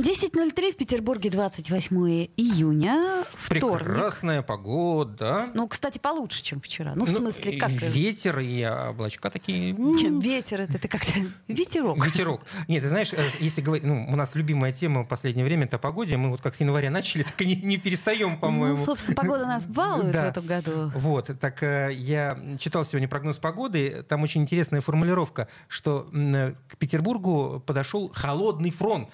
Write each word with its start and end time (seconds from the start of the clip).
10.03 0.00 0.72
в 0.72 0.76
Петербурге, 0.76 1.28
28 1.28 1.94
июня, 2.38 3.22
вторник. 3.36 3.86
Прекрасная 3.86 4.40
погода. 4.40 5.50
Ну, 5.52 5.68
кстати, 5.68 5.98
получше, 5.98 6.42
чем 6.42 6.60
вчера. 6.62 6.94
Ну, 6.94 7.04
в 7.04 7.10
Ну, 7.12 7.16
смысле, 7.18 7.58
как? 7.58 7.70
Ветер 7.70 8.38
и 8.38 8.64
облачка 8.64 9.28
такие. 9.28 9.72
Нет, 9.72 10.24
ветер, 10.24 10.62
это, 10.62 10.78
это 10.78 10.88
как-то 10.88 11.12
ветерок. 11.48 12.04
Ветерок. 12.06 12.40
Нет, 12.66 12.82
ты 12.82 12.88
знаешь, 12.88 13.12
э, 13.12 13.22
если 13.40 13.60
говорить, 13.60 13.84
ну, 13.84 14.06
у 14.10 14.16
нас 14.16 14.34
любимая 14.34 14.72
тема 14.72 15.02
в 15.02 15.06
последнее 15.06 15.44
время 15.44 15.66
это 15.66 15.78
погоде. 15.78 16.16
Мы 16.16 16.30
вот 16.30 16.40
как 16.40 16.54
с 16.54 16.60
января 16.60 16.90
начали, 16.90 17.22
так 17.24 17.38
и 17.42 17.44
не, 17.44 17.56
не 17.56 17.76
перестаем, 17.76 18.38
по-моему. 18.40 18.78
Ну, 18.78 18.82
собственно, 18.82 19.14
погода 19.16 19.44
нас 19.46 19.66
балует 19.66 20.12
Да. 20.12 20.24
в 20.24 20.28
этом 20.30 20.46
году. 20.46 20.90
Вот, 20.94 21.30
так 21.38 21.62
э, 21.62 21.90
я 21.92 22.38
читал 22.58 22.86
сегодня 22.86 23.06
прогноз 23.06 23.36
погоды, 23.36 24.02
там 24.08 24.22
очень 24.22 24.40
интересная 24.40 24.80
формулировка, 24.80 25.48
что 25.68 26.08
э, 26.14 26.54
к 26.68 26.78
Петербургу 26.78 27.62
подошел 27.66 28.10
холодный 28.14 28.70
фронт. 28.70 29.10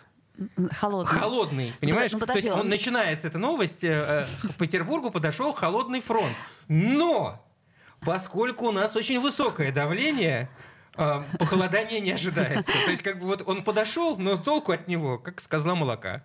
Холодный. 0.73 1.19
Холодный, 1.19 1.73
понимаешь? 1.81 2.13
ну, 2.13 2.19
То 2.19 2.27
подожди, 2.27 2.47
есть 2.49 2.55
он 2.59 2.65
он- 2.65 2.69
начинается 2.69 3.29
эта 3.29 3.39
новость, 3.39 3.85
э, 3.85 4.27
э, 4.43 4.49
к 4.49 4.55
Петербургу 4.55 5.11
подошел 5.11 5.53
холодный 5.53 6.01
фронт. 6.01 6.35
Но, 6.69 7.43
поскольку 8.01 8.67
у 8.69 8.73
нас 8.73 8.97
очень 8.97 9.21
высокое 9.21 9.73
давление, 9.73 10.49
э, 10.97 11.23
похолодание 11.39 12.01
не 12.01 12.13
ожидается. 12.13 12.73
То 12.85 12.91
есть 12.91 13.03
как 13.03 13.19
бы 13.21 13.27
вот 13.27 13.43
он 13.47 13.63
подошел, 13.65 14.17
но 14.19 14.37
толку 14.37 14.73
от 14.73 14.89
него, 14.89 15.19
как 15.19 15.41
с 15.41 15.47
козла 15.49 15.75
молока. 15.75 16.23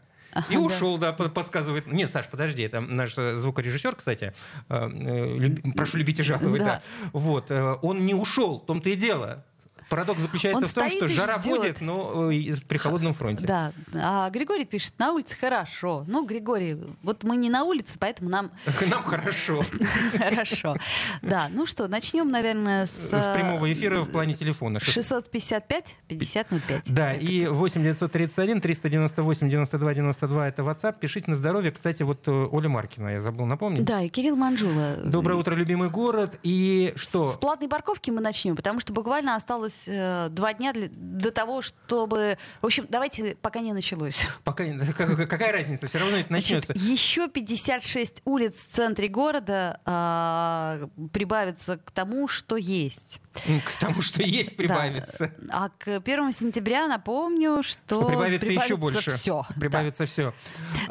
И 0.50 0.56
Ага, 0.56 0.60
ушел, 0.60 0.98
да, 0.98 1.12
под- 1.12 1.34
подсказывает. 1.34 1.88
Нет, 1.88 2.10
Саш, 2.10 2.28
подожди, 2.30 2.64
это 2.64 2.80
наш 2.80 3.18
э, 3.18 3.36
звукорежиссер, 3.36 3.96
кстати. 3.96 4.34
э, 4.70 4.90
э, 4.90 5.38
люб- 5.38 5.76
Прошу 5.76 5.98
любить 5.98 6.20
и 6.22 6.24
жаловать, 6.24 6.62
Да. 6.62 6.66
да. 6.66 6.82
Вот, 7.12 7.52
э, 7.52 7.76
он 7.82 8.06
не 8.06 8.14
ушел, 8.14 8.60
в 8.62 8.66
том-то 8.66 8.90
и 8.90 8.96
дело. 8.96 9.44
Парадокс 9.92 10.22
заключается 10.22 10.64
Он 10.64 10.70
в 10.70 10.74
том, 10.74 10.90
что 10.90 11.10
жара 11.10 11.42
ждет. 11.42 11.60
будет, 11.60 11.82
но 11.82 12.32
э, 12.32 12.56
при 12.66 12.78
холодном 12.78 13.14
фронте. 13.14 13.46
Да, 13.46 13.74
а 13.94 14.30
Григорий 14.30 14.64
пишет, 14.64 14.94
на 14.98 15.12
улице 15.12 15.36
хорошо. 15.36 16.06
Ну, 16.08 16.26
Григорий, 16.26 16.78
вот 17.04 17.26
мы 17.26 17.36
не 17.36 17.50
на 17.50 17.66
улице, 17.66 17.98
поэтому 18.00 18.30
нам 18.30 18.52
Нам 18.90 19.04
хорошо. 19.04 19.64
хорошо. 20.18 20.78
Да, 21.22 21.50
ну 21.52 21.66
что, 21.66 21.90
начнем, 21.90 22.32
наверное, 22.32 22.86
с... 22.86 23.10
С 23.10 23.34
прямого 23.36 23.72
эфира 23.74 24.04
в 24.04 24.10
плане 24.10 24.34
телефона. 24.34 24.78
655-5005. 24.78 26.84
Да, 26.86 27.14
и 27.14 27.48
8 27.48 27.84
931 27.84 28.62
398 28.62 29.50
92 29.50 29.94
92 29.94 30.48
это 30.48 30.62
WhatsApp. 30.62 31.00
Пишите 31.02 31.30
на 31.30 31.36
здоровье. 31.36 31.72
Кстати, 31.72 32.04
вот 32.04 32.26
э, 32.30 32.32
Оля 32.32 32.70
Маркина, 32.70 33.10
я 33.10 33.20
забыл 33.20 33.46
напомнить. 33.46 33.84
Да, 33.84 34.02
и 34.02 34.08
Кирилл 34.08 34.38
Манжула. 34.38 35.00
Доброе 35.04 35.36
утро, 35.36 35.54
любимый 35.54 35.90
город. 35.90 36.40
И 36.44 36.94
что? 36.96 37.34
С 37.34 37.38
платной 37.38 37.68
парковки 37.68 38.10
мы 38.10 38.22
начнем, 38.22 38.56
потому 38.56 38.80
что 38.80 38.94
буквально 38.94 39.36
осталось 39.36 39.81
э, 39.88 40.30
два 40.30 40.54
дня 40.54 40.74
для- 40.74 40.90
до 40.92 41.32
того, 41.32 41.62
чтобы... 41.62 42.38
В 42.62 42.66
общем, 42.66 42.86
давайте, 42.90 43.36
пока 43.42 43.60
не 43.60 43.74
началось. 43.74 44.28
Пока 44.44 44.66
не- 44.66 44.78
как- 44.94 45.30
какая 45.30 45.52
разница? 45.52 45.88
Все 45.88 46.00
равно 46.00 46.18
это 46.18 46.32
начнется. 46.32 46.74
Значит, 46.74 46.90
еще 46.90 47.28
56 47.28 48.22
улиц 48.26 48.66
в 48.66 48.70
центре 48.70 49.08
города 49.08 49.80
а, 49.86 50.90
прибавится 51.14 51.78
к 51.78 51.92
тому, 51.92 52.28
что 52.28 52.56
есть. 52.58 53.22
К 53.34 53.80
тому, 53.80 54.02
что 54.02 54.22
есть, 54.24 54.58
прибавится. 54.58 55.34
Да. 55.40 55.66
А 55.66 55.70
к 55.70 55.88
1 55.88 56.32
сентября 56.34 56.88
напомню, 56.88 57.64
что, 57.64 58.02
Что 58.02 58.06
прибавится 58.06 58.52
еще 58.52 58.76
больше. 58.76 59.10
Все. 59.12 59.46
Прибавится 59.60 60.06
все. 60.06 60.34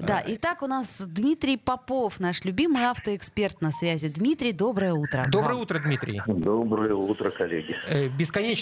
Да. 0.00 0.22
итак, 0.26 0.62
у 0.62 0.66
нас 0.66 0.96
Дмитрий 1.00 1.56
Попов, 1.58 2.18
наш 2.18 2.44
любимый 2.44 2.86
автоэксперт 2.86 3.60
на 3.60 3.72
связи. 3.72 4.08
Дмитрий, 4.08 4.52
доброе 4.52 4.94
утро. 4.94 5.26
Доброе 5.28 5.56
утро, 5.56 5.78
Дмитрий. 5.78 6.22
Доброе 6.26 6.94
утро, 6.94 7.30
коллеги. 7.30 7.76
Э, 7.86 8.08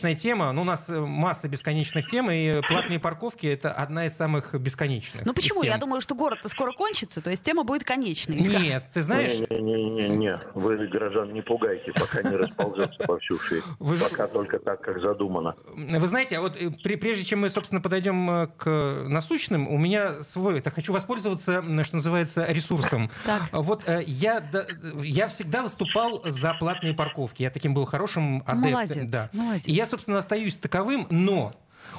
Бесконечная 0.08 0.14
тема. 0.14 0.52
Ну, 0.52 0.62
у 0.62 0.64
нас 0.64 0.88
э, 0.88 0.98
масса 1.00 1.48
бесконечных 1.48 2.08
тем, 2.10 2.30
и 2.30 2.60
платные 2.68 2.98
парковки 2.98 3.46
это 3.46 3.72
одна 3.72 4.06
из 4.06 4.16
самых 4.16 4.54
бесконечных. 4.54 5.24
Ну 5.24 5.34
почему? 5.34 5.62
Я 5.62 5.78
думаю, 5.78 6.00
что 6.00 6.14
город-то 6.14 6.48
скоро 6.48 6.72
кончится, 6.72 7.20
то 7.20 7.30
есть 7.30 7.42
тема 7.42 7.64
будет 7.64 7.84
конечной. 7.84 8.36
Нет, 8.36 8.84
ты 8.92 9.02
знаешь, 9.02 9.38
Не-не-не, 9.50 10.38
вы 10.54 10.86
горожан 10.88 11.32
не 11.32 11.42
пугайте, 11.42 11.92
пока 11.92 12.22
не 12.22 12.36
расползется 12.36 13.04
по 13.04 13.18
всю. 13.18 13.38
Вы- 13.78 13.96
Пока 13.98 14.26
только 14.26 14.58
так, 14.58 14.80
как 14.80 15.00
задумано. 15.00 15.54
Вы 15.74 16.06
знаете, 16.06 16.38
а 16.38 16.40
вот 16.40 16.56
э, 16.60 16.70
прежде 16.70 17.24
чем 17.24 17.40
мы, 17.40 17.50
собственно, 17.50 17.80
подойдем 17.80 18.30
э, 18.30 18.46
к 18.56 19.04
насущным, 19.08 19.68
у 19.68 19.76
меня 19.78 20.22
свой, 20.22 20.60
так 20.60 20.74
хочу 20.74 20.92
воспользоваться, 20.92 21.62
что 21.84 21.96
называется, 21.96 22.46
ресурсом. 22.46 23.10
Так. 23.26 23.42
Вот 23.52 23.84
я, 24.06 24.40
да, 24.40 24.66
я 25.02 25.28
всегда 25.28 25.62
выступал 25.62 26.22
за 26.24 26.54
платные 26.54 26.94
парковки. 26.94 27.42
Я 27.42 27.50
таким 27.50 27.74
был 27.74 27.84
хорошим 27.84 28.42
адептом. 28.46 28.72
Молодец, 28.72 29.10
да. 29.10 29.30
молодец. 29.32 29.66
И 29.66 29.72
я, 29.72 29.86
собственно, 29.86 29.97
остаюсь 30.06 30.56
таковым, 30.56 31.06
но 31.10 31.52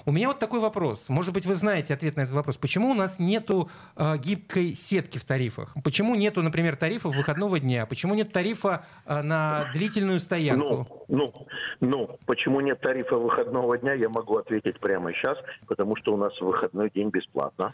у 0.05 0.11
меня 0.11 0.27
вот 0.27 0.39
такой 0.39 0.59
вопрос. 0.59 1.09
Может 1.09 1.33
быть, 1.33 1.45
вы 1.45 1.55
знаете 1.55 1.93
ответ 1.93 2.15
на 2.15 2.21
этот 2.21 2.33
вопрос. 2.33 2.57
Почему 2.57 2.91
у 2.91 2.93
нас 2.93 3.19
нету 3.19 3.69
э, 3.95 4.17
гибкой 4.17 4.75
сетки 4.75 5.17
в 5.17 5.25
тарифах? 5.25 5.75
Почему 5.83 6.15
нету, 6.15 6.41
например, 6.41 6.75
тарифа 6.75 7.09
выходного 7.09 7.59
дня? 7.59 7.85
Почему 7.85 8.13
нет 8.13 8.31
тарифа 8.31 8.85
э, 9.05 9.21
на 9.21 9.69
длительную 9.73 10.19
стоянку? 10.19 10.87
Ну, 11.07 11.33
ну, 11.39 11.47
ну, 11.79 12.19
почему 12.25 12.61
нет 12.61 12.79
тарифа 12.81 13.17
выходного 13.17 13.77
дня, 13.77 13.93
я 13.93 14.09
могу 14.09 14.37
ответить 14.37 14.79
прямо 14.79 15.13
сейчас, 15.13 15.37
потому 15.67 15.95
что 15.95 16.13
у 16.13 16.17
нас 16.17 16.39
выходной 16.39 16.89
день 16.89 17.09
бесплатно. 17.09 17.73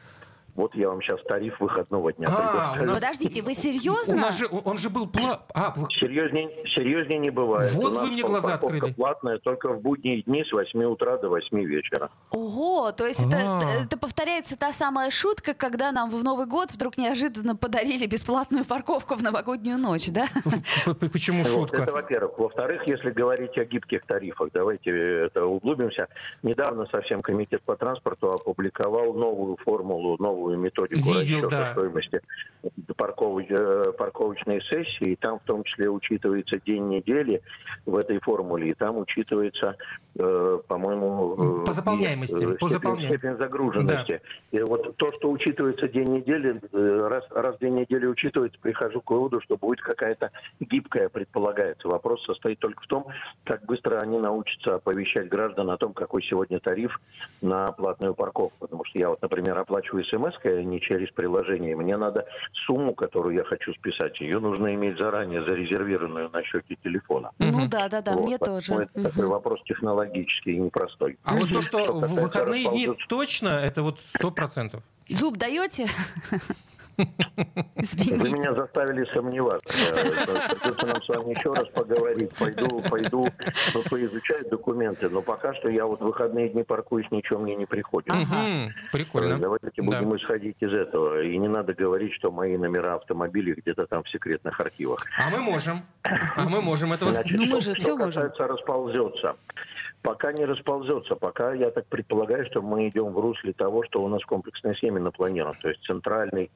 Вот 0.56 0.74
я 0.76 0.88
вам 0.90 1.02
сейчас 1.02 1.20
тариф 1.28 1.60
выходного 1.60 2.14
дня 2.14 2.28
А, 2.32 2.78
у 2.80 2.86
нас- 2.86 2.96
Подождите, 2.96 3.42
вы 3.42 3.52
У 3.52 3.56
серьезно? 3.56 4.16
нас 4.16 4.38
же, 4.38 4.48
он 4.64 4.78
же 4.78 4.90
был 4.90 5.06
пла... 5.06 5.42
А, 5.54 5.74
вы- 5.76 5.88
Серьезнее, 6.00 6.50
серьезнее 6.76 7.20
не 7.20 7.30
бывает. 7.30 7.74
Вот 7.74 7.92
У 7.92 7.96
нас 7.96 8.04
вы 8.04 8.12
мне 8.12 8.22
глаза 8.24 8.52
парковка 8.52 8.76
открыли. 8.78 8.94
платная 8.94 9.38
только 9.40 9.74
в 9.74 9.82
будние 9.82 10.22
дни 10.22 10.46
с 10.46 10.52
8 10.54 10.84
утра 10.86 11.18
до 11.18 11.28
8 11.30 11.62
вечера. 11.66 12.10
Ого, 12.32 12.92
то 12.94 13.06
есть 13.06 13.20
А. 13.20 13.28
это, 13.28 13.66
это 13.86 13.98
повторяется 13.98 14.58
та 14.58 14.72
самая 14.72 15.10
шутка, 15.12 15.54
когда 15.54 15.92
нам 15.92 16.10
в 16.10 16.24
Новый 16.24 16.46
год 16.46 16.72
вдруг 16.72 16.98
неожиданно 16.98 17.58
подарили 17.58 18.06
бесплатную 18.06 18.64
парковку 18.64 19.16
в 19.16 19.22
новогоднюю 19.24 19.78
ночь, 19.78 20.10
да? 20.10 20.26
почему 21.12 21.44
Вот, 21.44 21.74
это 21.74 21.78
шутка? 21.84 21.92
во-первых. 21.92 22.38
Во-вторых, 22.40 22.88
если 22.88 23.10
говорить 23.12 23.58
о 23.58 23.66
гибких 23.66 24.06
тарифах, 24.06 24.50
давайте 24.54 24.90
э, 24.92 25.26
это 25.26 25.46
углубимся. 25.46 26.08
Недавно 26.44 26.88
совсем 26.94 27.22
Комитет 27.22 27.62
по 27.64 27.76
транспорту 27.76 28.32
опубликовал 28.32 29.14
новую 29.14 29.58
формулу, 29.58 30.16
новую 30.18 30.45
методику 30.54 31.10
Видел, 31.10 31.20
расчета 31.22 31.50
да. 31.50 31.72
стоимости 31.74 32.22
парковой- 32.96 33.48
э, 33.50 33.92
парковочной 33.98 34.62
сессии. 34.62 35.12
И 35.12 35.16
там 35.16 35.40
в 35.40 35.44
том 35.44 35.64
числе 35.64 35.90
учитывается 35.90 36.60
день 36.66 36.88
недели 36.88 37.42
в 37.86 37.96
этой 37.98 38.20
формуле. 38.20 38.70
И 38.70 38.74
там 38.74 38.98
учитывается, 38.98 39.76
э, 40.18 40.60
по-моему... 40.68 41.62
э, 41.62 41.66
По 41.66 41.74
заполняемости, 41.74 42.36
э, 42.44 42.58
по 42.58 42.68
степень- 42.68 42.70
заполняемости. 42.70 43.18
степень 43.18 43.38
загруженности. 43.38 44.22
И 44.52 44.60
вот 44.62 44.96
то, 44.98 45.12
что 45.14 45.32
учитывается 45.32 45.88
день 45.88 46.10
недели, 46.18 46.60
раз, 47.08 47.24
раз 47.32 47.58
день 47.60 47.76
недели 47.76 48.06
учитывается, 48.06 48.58
прихожу 48.62 49.02
к 49.02 49.10
выводу, 49.12 49.42
что 49.42 49.58
будет 49.58 49.82
какая-то 49.82 50.32
гибкая, 50.60 51.10
предполагается. 51.10 51.88
Вопрос 51.88 52.24
состоит 52.26 52.60
только 52.60 52.82
в 52.84 52.88
том, 52.88 53.08
как 53.44 53.66
быстро 53.66 54.00
они 54.00 54.20
научатся 54.20 54.76
оповещать 54.76 55.30
граждан 55.30 55.70
о 55.70 55.78
том, 55.78 55.94
какой 55.94 56.24
сегодня 56.24 56.60
тариф 56.60 57.00
на 57.42 57.72
платную 57.72 58.14
парковку. 58.14 58.56
Потому 58.60 58.84
что 58.86 59.00
я 59.00 59.10
вот, 59.10 59.22
например, 59.22 59.58
оплачиваю 59.58 60.04
смс 60.06 60.35
не 60.44 60.82
через 60.82 61.12
приложение. 61.12 61.76
Мне 61.76 61.98
надо 61.98 62.26
сумму, 62.66 62.94
которую 62.94 63.36
я 63.36 63.44
хочу 63.44 63.74
списать, 63.74 64.20
ее 64.20 64.40
нужно 64.40 64.74
иметь 64.74 64.98
заранее 64.98 65.48
зарезервированную 65.48 66.30
на 66.30 66.44
счете 66.44 66.76
телефона. 66.84 67.32
Ну 67.40 67.68
да, 67.68 67.90
да, 67.90 68.02
да, 68.02 68.14
Вот, 68.14 68.26
мне 68.26 68.38
поэтому 68.38 68.62
тоже. 68.62 68.90
Это 68.94 69.04
такой 69.10 69.28
вопрос 69.28 69.62
технологический 69.66 70.54
и 70.54 70.60
непростой. 70.60 71.18
А 71.24 71.36
вот 71.36 71.50
то, 71.50 71.62
что 71.62 71.84
Что 71.84 71.94
в 71.94 72.14
выходные 72.22 72.70
дни 72.70 72.90
точно, 73.08 73.50
это 73.50 73.84
вот 73.84 74.00
сто 74.02 74.32
процентов. 74.32 74.84
Зуб 75.08 75.38
даете? 75.38 75.88
Вы 76.98 77.06
Извините. 77.78 78.32
меня 78.34 78.54
заставили 78.54 79.06
сомневаться. 79.14 79.68
Э, 79.94 80.56
Придется 80.56 80.86
нам 80.86 81.02
с 81.04 81.08
вами 81.10 81.38
еще 81.38 81.54
раз 81.54 81.68
поговорить. 81.70 82.32
Пойду, 82.36 82.82
пойду 82.90 83.28
ну, 83.74 83.84
поизучать 83.90 84.50
документы. 84.50 85.10
Но 85.10 85.22
пока 85.22 85.54
что 85.56 85.70
я 85.70 85.86
вот 85.86 86.00
в 86.00 86.06
выходные 86.06 86.50
дни 86.50 86.64
паркуюсь, 86.64 87.10
ничего 87.12 87.40
мне 87.40 87.56
не 87.56 87.66
приходит. 87.66 88.10
Ага. 88.12 88.72
Прикольно. 88.92 89.38
Давайте 89.40 89.72
Да. 89.78 89.84
будем 89.84 90.16
исходить 90.16 90.58
из 90.62 90.74
этого. 90.74 91.22
И 91.22 91.38
не 91.38 91.48
надо 91.48 91.74
говорить, 91.74 92.14
что 92.14 92.32
мои 92.32 92.58
номера 92.58 92.96
автомобилей 92.96 93.54
где-то 93.54 93.86
там 93.88 94.04
в 94.04 94.10
секретных 94.10 94.60
архивах. 94.60 95.06
А 95.18 95.30
мы 95.30 95.40
можем. 95.40 95.82
А 96.04 96.48
мы 96.50 96.62
можем 96.62 96.94
этого. 96.94 97.12
Значит, 97.12 97.38
Ну, 97.38 97.44
мы 97.46 97.62
что, 97.62 97.62
же 97.62 97.72
что 97.72 97.80
всё 97.82 97.98
можем. 97.98 98.12
касается 98.14 98.48
расползется. 98.48 99.36
Пока 100.06 100.32
не 100.32 100.46
расползется, 100.46 101.16
пока 101.16 101.54
я 101.54 101.72
так 101.72 101.88
предполагаю, 101.88 102.46
что 102.46 102.62
мы 102.62 102.88
идем 102.90 103.12
в 103.12 103.20
русле 103.20 103.54
того, 103.54 103.84
что 103.84 104.04
у 104.04 104.08
нас 104.08 104.24
комплексная 104.24 104.76
схема 104.76 105.00
напланирована. 105.00 105.58
То 105.60 105.70
есть 105.70 105.84
центральный, 105.84 106.52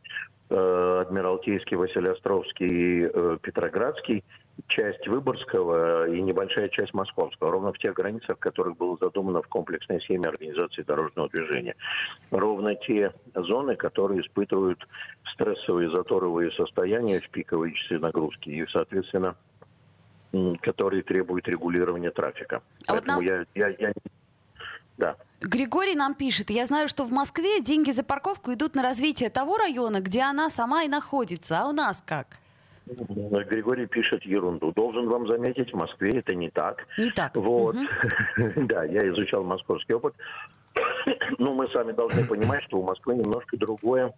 э, 0.52 1.02
Адмиралтейский, 1.02 1.76
Василиостровский, 1.76 3.06
э, 3.06 3.38
Петроградский 3.42 4.24
часть 4.68 5.08
Выборгского 5.08 6.08
и 6.10 6.22
небольшая 6.22 6.70
часть 6.70 6.94
Московского, 6.94 7.52
ровно 7.52 7.74
в 7.74 7.80
тех 7.80 7.96
границах, 7.96 8.38
в 8.38 8.40
которых 8.40 8.78
было 8.78 8.98
задумано 9.02 9.42
в 9.42 9.48
комплексной 9.48 10.00
схеме 10.02 10.30
организации 10.30 10.84
дорожного 10.84 11.28
движения. 11.30 11.76
Ровно 12.30 12.76
те 12.76 13.14
зоны, 13.34 13.76
которые 13.76 14.22
испытывают 14.22 14.88
стрессовые 15.34 15.90
заторовые 15.90 16.52
состояния 16.52 17.20
в 17.20 17.30
пиковые 17.30 17.74
часы 17.74 17.98
нагрузки 17.98 18.50
и, 18.50 18.68
соответственно, 18.68 19.36
которые 20.62 21.04
требуют 21.04 21.48
регулирования 21.48 22.12
трафика. 22.12 22.62
А 22.88 22.94
Поэтому 22.94 23.20
вот 23.20 23.28
нам... 23.28 23.46
я, 23.56 23.68
я, 23.68 23.76
я... 23.80 23.94
Да. 24.98 25.16
Григорий 25.42 25.96
нам 25.96 26.14
пишет, 26.14 26.50
я 26.50 26.66
знаю, 26.66 26.88
что 26.90 27.06
в 27.06 27.12
Москве 27.12 27.62
деньги 27.62 27.92
за 27.92 28.04
парковку 28.04 28.54
идут 28.54 28.76
на 28.76 28.84
развитие 28.84 29.30
того 29.30 29.58
района, 29.58 30.02
где 30.02 30.22
она 30.22 30.50
сама 30.50 30.84
и 30.84 30.90
находится. 30.90 31.62
А 31.62 31.68
у 31.68 31.72
нас 31.72 32.04
как? 32.06 32.40
Григорий 32.86 33.86
пишет 33.86 34.24
ерунду. 34.24 34.72
Должен 34.72 35.08
вам 35.08 35.28
заметить, 35.28 35.72
в 35.72 35.76
Москве 35.76 36.12
это 36.20 36.34
не 36.34 36.50
так. 36.50 36.86
Не 36.98 37.12
так. 37.12 37.36
Вот. 37.36 37.76
да, 38.56 38.84
я 38.84 39.08
изучал 39.10 39.44
московский 39.44 39.94
опыт. 39.94 40.16
ну, 41.38 41.54
мы 41.54 41.68
сами 41.70 41.92
должны 41.92 42.26
понимать, 42.28 42.64
что 42.64 42.78
у 42.78 42.84
Москвы 42.84 43.16
немножко 43.16 43.58
другое 43.58 44.14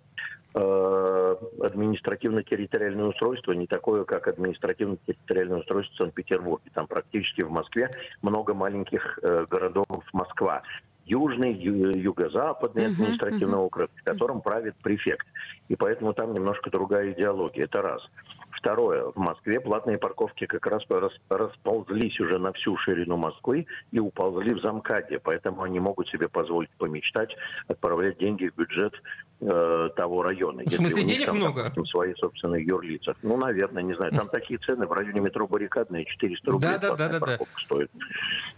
э, 0.54 1.36
административно-территориальное 1.62 3.06
устройство, 3.06 3.54
не 3.54 3.68
такое, 3.68 4.04
как 4.04 4.28
административно-территориальное 4.28 5.60
устройство 5.60 5.94
в 5.94 5.98
Санкт-Петербурге. 5.98 6.72
Там 6.74 6.88
практически 6.88 7.42
в 7.42 7.52
Москве 7.52 7.90
много 8.22 8.54
маленьких 8.54 9.19
э, 9.22 9.46
городов 9.50 9.86
Москва. 10.13 10.63
Южный, 11.06 11.52
ю- 11.54 11.98
юго-западный 11.98 12.86
административный 12.86 13.58
округ, 13.58 13.90
в 13.96 14.04
котором 14.04 14.42
правит 14.42 14.75
префект. 14.84 15.25
И 15.68 15.75
поэтому 15.75 16.13
там 16.13 16.34
немножко 16.34 16.69
другая 16.69 17.12
идеология. 17.12 17.66
Это 17.66 17.81
раз. 17.81 18.08
Второе. 18.62 19.06
В 19.06 19.18
Москве 19.18 19.60
платные 19.60 19.98
парковки 19.98 20.46
как 20.46 20.68
раз 20.68 20.84
расползлись 21.30 22.19
уже 22.19 22.38
на 22.38 22.54
всю 22.54 22.78
ширину 22.78 23.18
Москвы 23.18 23.66
и 23.92 23.98
уползли 23.98 24.54
в 24.54 24.62
замкаде. 24.62 25.18
Поэтому 25.18 25.63
они 25.63 25.80
могут 25.80 26.08
себе 26.10 26.30
позволить 26.30 26.69
помечтать, 26.78 27.36
отправлять 27.68 28.19
деньги 28.19 28.50
в 28.50 28.56
бюджет 28.56 28.94
э, 29.41 29.89
того 29.95 30.23
района. 30.23 30.63
В 30.65 30.71
смысле, 30.71 31.03
денег 31.03 31.25
там, 31.27 31.38
много? 31.38 31.63
Допустим, 31.63 31.85
свои 31.85 32.13
собственные 32.15 32.65
юрлица. 32.65 33.15
Ну, 33.21 33.38
наверное, 33.38 33.83
не 33.83 33.93
знаю. 33.95 34.11
Там 34.13 34.27
такие 34.27 34.59
цены 34.59 34.88
в 34.88 34.91
районе 34.91 35.19
метро 35.19 35.47
Баррикадная 35.47 36.05
400 36.05 36.51
рублей 36.51 36.71
да, 36.71 36.77
да, 36.77 36.95
да, 36.95 37.09
да, 37.09 37.19
парковка 37.19 37.55
да. 37.55 37.65
стоит. 37.65 37.91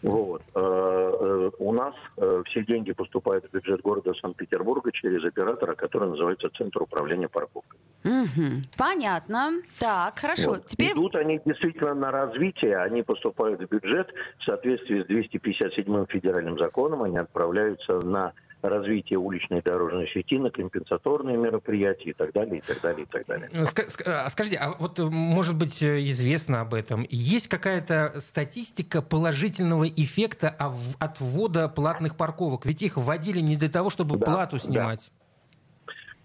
Вот. 0.01 0.41
Э, 0.53 0.59
э, 0.59 1.51
у 1.59 1.71
нас 1.71 1.95
э, 2.17 2.43
все 2.47 2.63
деньги 2.65 2.91
поступают 2.91 3.45
в 3.45 3.53
бюджет 3.53 3.81
города 3.81 4.13
Санкт-Петербурга 4.21 4.91
через 4.91 5.23
оператора, 5.25 5.75
который 5.75 6.09
называется 6.09 6.49
Центр 6.57 6.81
управления 6.81 7.29
парковкой. 7.29 7.79
Угу. 8.03 8.63
Понятно. 8.77 9.51
Так, 9.79 10.19
хорошо. 10.19 10.51
Вот. 10.51 10.65
Теперь... 10.65 10.91
Идут 10.91 11.15
они 11.15 11.39
действительно 11.45 11.93
на 11.93 12.11
развитие, 12.11 12.77
они 12.77 13.01
поступают 13.01 13.61
в 13.61 13.67
бюджет 13.67 14.09
в 14.39 14.43
соответствии 14.43 15.03
с 15.03 15.07
257 15.07 16.05
федеральным 16.07 16.57
законом, 16.59 17.03
они 17.03 17.17
отправляются 17.17 17.99
на 18.05 18.33
развитие 18.69 19.19
уличной 19.19 19.61
дорожной 19.61 20.07
сети, 20.13 20.37
на 20.37 20.49
компенсаторные 20.49 21.37
мероприятия 21.37 22.11
и 22.11 22.13
так 22.13 22.31
далее, 22.33 22.59
и 22.59 22.61
так 22.61 22.81
далее, 22.81 23.03
и 23.03 23.05
так 23.05 23.25
далее. 23.25 23.49
Э, 23.51 23.65
а 24.05 24.29
скажите, 24.29 24.57
а 24.57 24.73
вот, 24.79 24.99
э, 24.99 25.03
может 25.03 25.57
быть, 25.57 25.81
э, 25.83 25.99
известно 26.09 26.61
об 26.61 26.73
этом, 26.73 27.05
есть 27.09 27.47
какая-то 27.47 28.19
статистика 28.19 29.01
положительного 29.01 29.87
эффекта 29.87 30.49
от 30.49 31.19
ввода 31.19 31.67
платных 31.69 32.15
парковок? 32.15 32.65
Ведь 32.65 32.81
их 32.81 32.97
вводили 32.97 33.39
не 33.39 33.57
для 33.57 33.69
того, 33.69 33.89
чтобы 33.89 34.17
да, 34.17 34.25
плату 34.25 34.57
снимать. 34.57 35.11
Да. 35.11 35.23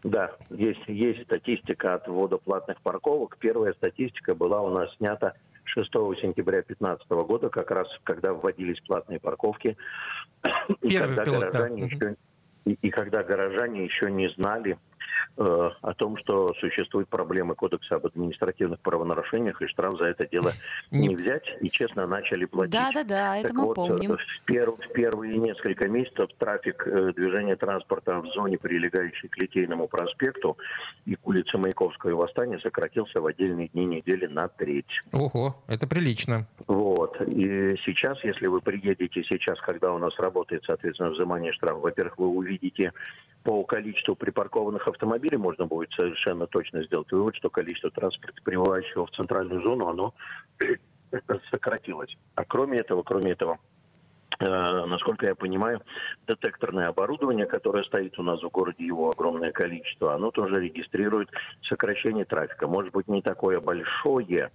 Да, 0.04 0.30
есть, 0.50 0.80
есть 0.86 1.24
статистика 1.24 1.94
от 1.94 2.06
ввода 2.06 2.38
платных 2.38 2.80
парковок. 2.82 3.36
Первая 3.40 3.72
статистика 3.72 4.34
была 4.36 4.62
у 4.62 4.70
нас 4.70 4.94
снята 4.96 5.34
6 5.64 5.92
сентября 6.20 6.62
2015 6.62 7.08
года, 7.10 7.48
как 7.48 7.70
раз 7.70 7.88
когда 8.04 8.32
вводились 8.32 8.80
платные 8.80 9.20
парковки. 9.20 9.76
Первый 10.80 10.82
и 10.82 10.96
когда 10.96 11.24
пилот, 11.24 11.40
горожане 11.40 11.80
да. 11.80 11.86
еще, 11.86 12.16
и, 12.74 12.90
когда 12.90 13.22
горожане 13.22 13.84
еще 13.84 14.10
не 14.10 14.28
знали, 14.30 14.78
о 15.36 15.94
том, 15.94 16.16
что 16.16 16.52
существуют 16.60 17.08
проблемы 17.08 17.54
Кодекса 17.54 17.96
об 17.96 18.06
административных 18.06 18.80
правонарушениях, 18.80 19.62
и 19.62 19.66
штраф 19.66 19.96
за 19.98 20.06
это 20.06 20.26
дело 20.26 20.52
не 20.90 21.14
взять, 21.14 21.44
и 21.60 21.70
честно 21.70 22.06
начали 22.06 22.44
платить. 22.44 22.72
Да-да-да, 22.72 23.38
это 23.38 23.48
так 23.48 23.56
мы 23.56 23.64
вот, 23.66 23.74
помним. 23.74 24.16
В, 24.16 24.44
пер, 24.44 24.70
в 24.72 24.92
первые 24.92 25.36
несколько 25.38 25.88
месяцев 25.88 26.28
трафик 26.38 26.86
э, 26.86 27.12
движения 27.14 27.56
транспорта 27.56 28.20
в 28.20 28.26
зоне, 28.28 28.58
прилегающей 28.58 29.28
к 29.28 29.36
Литейному 29.38 29.88
проспекту 29.88 30.56
и 31.04 31.14
к 31.14 31.26
улице 31.26 31.56
Маяковского 31.58 32.10
и 32.10 32.14
Восстания, 32.14 32.58
сократился 32.58 33.20
в 33.20 33.26
отдельные 33.26 33.68
дни 33.68 33.84
недели 33.84 34.26
на 34.26 34.48
треть. 34.48 35.00
Ого, 35.12 35.56
это 35.68 35.86
прилично. 35.86 36.46
Вот. 36.66 37.20
И 37.22 37.76
сейчас, 37.84 38.22
если 38.24 38.46
вы 38.46 38.60
приедете 38.60 39.22
сейчас, 39.24 39.60
когда 39.60 39.92
у 39.92 39.98
нас 39.98 40.18
работает, 40.18 40.64
соответственно, 40.64 41.10
взимание 41.10 41.52
штрафа, 41.52 41.78
во-первых, 41.78 42.18
вы 42.18 42.28
увидите 42.28 42.92
по 43.48 43.64
количеству 43.64 44.14
припаркованных 44.14 44.86
автомобилей 44.88 45.38
можно 45.38 45.64
будет 45.64 45.90
совершенно 45.92 46.46
точно 46.46 46.84
сделать 46.84 47.10
вывод, 47.10 47.34
что 47.34 47.48
количество 47.48 47.90
транспорта, 47.90 48.42
прибывающего 48.44 49.06
в 49.06 49.10
центральную 49.12 49.62
зону, 49.62 49.88
оно 49.88 50.14
сократилось. 51.50 52.14
А 52.34 52.44
кроме 52.44 52.76
этого, 52.80 53.02
кроме 53.02 53.30
этого, 53.30 53.58
насколько 54.40 55.26
я 55.26 55.34
понимаю, 55.34 55.82
детекторное 56.26 56.88
оборудование, 56.88 57.46
которое 57.46 57.84
стоит 57.84 58.18
у 58.18 58.22
нас 58.22 58.42
в 58.42 58.48
городе, 58.48 58.84
его 58.84 59.10
огромное 59.10 59.52
количество, 59.52 60.14
оно 60.14 60.30
тоже 60.30 60.60
регистрирует 60.60 61.28
сокращение 61.62 62.24
трафика. 62.24 62.66
Может 62.66 62.92
быть, 62.92 63.08
не 63.08 63.22
такое 63.22 63.60
большое, 63.60 64.50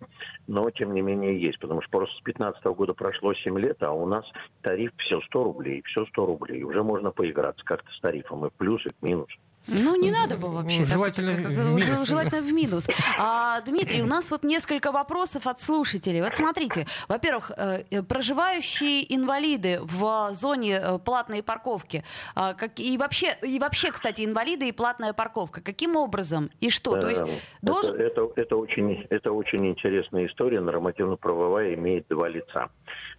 но 0.48 0.70
тем 0.72 0.94
не 0.94 1.02
менее 1.02 1.40
есть. 1.40 1.60
Потому 1.60 1.82
что 1.82 1.92
просто 1.92 2.16
с 2.16 2.24
2015 2.24 2.64
года 2.66 2.94
прошло 2.94 3.34
7 3.34 3.60
лет, 3.60 3.82
а 3.84 3.92
у 3.92 4.06
нас 4.06 4.26
тариф 4.62 4.92
все 4.98 5.20
100 5.22 5.44
рублей, 5.44 5.82
все 5.86 6.06
100 6.06 6.26
рублей. 6.26 6.64
Уже 6.64 6.84
можно 6.84 7.12
поиграться 7.12 7.64
как-то 7.66 7.92
с 7.92 8.00
тарифом 8.00 8.46
и 8.46 8.50
в 8.50 8.54
плюс, 8.54 8.86
и 8.86 8.90
минус. 9.02 9.30
Ну, 9.68 9.96
не 9.96 10.12
надо 10.12 10.38
было 10.38 10.62
вообще. 10.62 10.84
Желательно, 10.86 11.36
так, 11.36 11.46
в, 11.46 11.76
минус. 11.76 12.08
желательно 12.08 12.42
в 12.42 12.52
минус. 12.52 12.88
А, 13.18 13.62
Дмитрий, 13.62 14.02
у 14.02 14.06
нас 14.06 14.30
вот 14.32 14.44
несколько 14.44 14.92
вопросов 14.92 15.48
от 15.48 15.62
слушателей. 15.62 16.22
Вот 16.22 16.36
смотрите, 16.36 16.86
во-первых, 17.08 17.52
э, 17.56 17.84
э, 17.90 18.04
проживающие 18.04 19.14
инвалиды 19.14 19.80
в 19.82 20.34
зоне 20.34 20.80
э, 20.82 21.00
платной 21.00 21.44
парковки, 21.44 22.04
а, 22.36 22.54
как, 22.54 22.80
и, 22.80 22.98
вообще, 22.98 23.36
и 23.42 23.58
вообще, 23.60 23.92
кстати, 23.92 24.26
инвалиды 24.26 24.68
и 24.68 24.72
платная 24.72 25.14
парковка, 25.14 25.62
каким 25.62 25.96
образом 25.96 26.50
и 26.60 26.70
что? 26.70 26.98
То 26.98 27.10
есть, 27.10 27.22
это, 27.22 27.32
должен... 27.62 27.96
это, 27.96 28.30
это, 28.36 28.56
очень, 28.58 29.06
это 29.10 29.32
очень 29.32 29.66
интересная 29.66 30.28
история, 30.28 30.60
нормативно-правовая, 30.60 31.74
имеет 31.76 32.08
два 32.10 32.28
лица. 32.28 32.70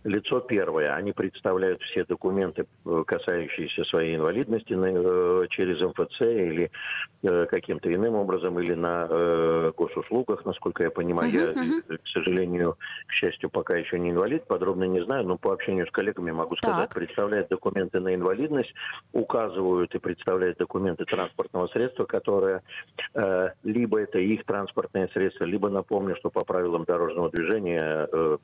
Лицо 0.04 0.40
первое, 0.40 0.94
они 0.94 1.12
представляют 1.12 1.80
все 1.82 2.04
документы, 2.04 2.66
касающиеся 3.06 3.84
своей 3.84 4.16
инвалидности 4.16 4.74
через 5.48 5.80
МФЦ 5.80 6.20
или 6.20 6.70
э, 7.22 7.46
каким-то 7.46 7.92
иным 7.92 8.14
образом, 8.14 8.60
или 8.60 8.74
на 8.74 9.06
э, 9.08 9.72
госуслугах, 9.74 10.44
насколько 10.44 10.82
я 10.82 10.90
понимаю. 10.90 11.32
Uh-huh, 11.32 11.54
я, 11.54 11.78
uh-huh. 11.88 11.98
к 11.98 12.08
сожалению, 12.08 12.76
к 13.06 13.12
счастью, 13.12 13.48
пока 13.48 13.78
еще 13.78 13.98
не 13.98 14.10
инвалид, 14.10 14.46
подробно 14.46 14.84
не 14.84 15.02
знаю, 15.04 15.24
но 15.24 15.38
по 15.38 15.54
общению 15.54 15.86
с 15.86 15.90
коллегами 15.90 16.32
могу 16.32 16.54
сказать, 16.56 16.88
так. 16.90 16.94
представляют 16.94 17.48
документы 17.48 17.98
на 18.00 18.14
инвалидность, 18.14 18.74
указывают 19.12 19.94
и 19.94 19.98
представляют 19.98 20.58
документы 20.58 21.06
транспортного 21.06 21.68
средства, 21.68 22.04
которое 22.04 22.62
э, 23.14 23.48
либо 23.62 24.00
это 24.00 24.18
их 24.18 24.44
транспортное 24.44 25.08
средство, 25.14 25.44
либо 25.44 25.70
напомню, 25.70 26.14
что 26.16 26.28
по 26.28 26.44
правилам 26.44 26.84
дорожного 26.84 27.30
движения 27.30 28.06
э, 28.12 28.38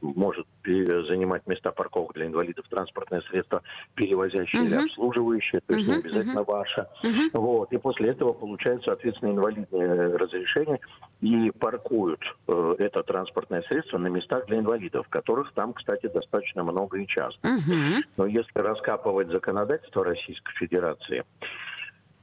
может 0.00 0.46
занимать 0.66 1.46
места 1.46 1.70
парковок 1.70 2.14
для 2.14 2.26
инвалидов 2.26 2.66
транспортное 2.68 3.20
средство, 3.22 3.62
перевозящее 3.94 4.62
uh-huh. 4.62 4.66
или 4.66 4.74
обслуживающее, 4.74 5.60
то 5.66 5.74
есть 5.74 5.88
uh-huh. 5.88 5.92
не 5.92 5.98
обязательно 6.00 6.40
uh-huh. 6.40 6.46
ваше. 6.46 6.86
Uh-huh. 7.04 7.30
Вот. 7.32 7.72
И 7.72 7.78
после 7.78 8.10
этого 8.10 8.32
получают, 8.32 8.84
соответственно, 8.84 9.30
инвалидное 9.30 10.16
разрешение 10.16 10.78
и 11.20 11.50
паркуют 11.50 12.20
э, 12.46 12.74
это 12.78 13.02
транспортное 13.02 13.62
средство 13.62 13.98
на 13.98 14.08
местах 14.08 14.46
для 14.46 14.58
инвалидов, 14.58 15.06
которых 15.08 15.52
там, 15.52 15.72
кстати, 15.72 16.06
достаточно 16.06 16.62
много 16.62 16.98
и 16.98 17.06
часто. 17.06 17.48
Uh-huh. 17.48 18.02
Но 18.16 18.26
если 18.26 18.58
раскапывать 18.58 19.28
законодательство 19.28 20.04
Российской 20.04 20.52
Федерации, 20.54 21.24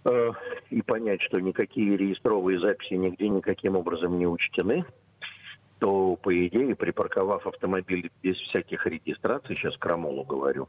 э, 0.05 0.31
и 0.69 0.81
понять, 0.81 1.21
что 1.21 1.39
никакие 1.39 1.97
реестровые 1.97 2.59
записи 2.59 2.93
нигде 2.93 3.29
никаким 3.29 3.75
образом 3.75 4.17
не 4.17 4.27
учтены, 4.27 4.85
то, 5.79 6.15
по 6.15 6.47
идее, 6.47 6.75
припарковав 6.75 7.45
автомобиль 7.47 8.11
без 8.23 8.37
всяких 8.37 8.85
регистраций, 8.85 9.55
сейчас 9.55 9.77
крамолу 9.77 10.23
говорю, 10.23 10.67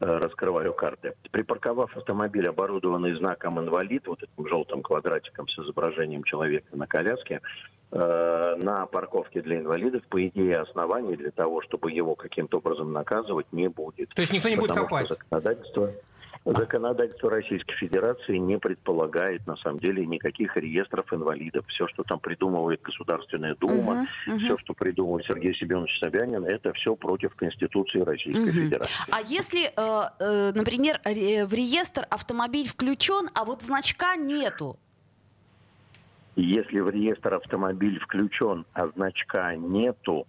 э, 0.00 0.06
раскрываю 0.06 0.72
карты, 0.72 1.14
припарковав 1.30 1.96
автомобиль, 1.96 2.48
оборудованный 2.48 3.14
знаком 3.16 3.58
инвалид, 3.60 4.06
вот 4.06 4.22
этим 4.22 4.48
желтым 4.48 4.82
квадратиком 4.82 5.48
с 5.48 5.58
изображением 5.58 6.24
человека 6.24 6.76
на 6.76 6.86
коляске, 6.86 7.40
э, 7.90 8.56
на 8.62 8.86
парковке 8.86 9.42
для 9.42 9.58
инвалидов, 9.58 10.02
по 10.08 10.26
идее, 10.26 10.58
оснований 10.58 11.16
для 11.16 11.30
того, 11.30 11.62
чтобы 11.62 11.92
его 11.92 12.14
каким-то 12.14 12.58
образом 12.58 12.92
наказывать, 12.92 13.46
не 13.52 13.68
будет. 13.68 14.10
То 14.10 14.22
есть 14.22 14.32
никто 14.32 14.48
не 14.48 14.56
будет 14.56 14.72
копать? 14.72 15.08
Законодательство 15.08 15.92
Законодательство 16.54 17.30
Российской 17.30 17.74
Федерации 17.74 18.36
не 18.38 18.58
предполагает, 18.58 19.46
на 19.46 19.56
самом 19.56 19.80
деле, 19.80 20.06
никаких 20.06 20.56
реестров 20.56 21.12
инвалидов. 21.12 21.66
Все, 21.68 21.86
что 21.88 22.04
там 22.04 22.18
придумывает 22.20 22.80
Государственная 22.80 23.54
Дума, 23.54 24.06
угу, 24.26 24.34
угу. 24.34 24.38
все, 24.38 24.58
что 24.58 24.72
придумывает 24.72 25.26
Сергей 25.26 25.54
Семенович 25.54 25.98
Собянин, 25.98 26.44
это 26.44 26.72
все 26.72 26.96
против 26.96 27.34
Конституции 27.34 28.00
Российской 28.00 28.50
угу. 28.50 28.52
Федерации. 28.52 28.90
А 29.10 29.20
если, 29.20 29.66
э, 29.66 30.08
э, 30.20 30.52
например, 30.54 31.00
в 31.04 31.52
реестр 31.52 32.06
автомобиль 32.08 32.66
включен, 32.66 33.28
а 33.34 33.44
вот 33.44 33.62
значка 33.62 34.16
нету, 34.16 34.78
если 36.36 36.80
в 36.80 36.88
реестр 36.88 37.34
автомобиль 37.34 37.98
включен, 37.98 38.64
а 38.72 38.86
значка 38.88 39.56
нету, 39.56 40.26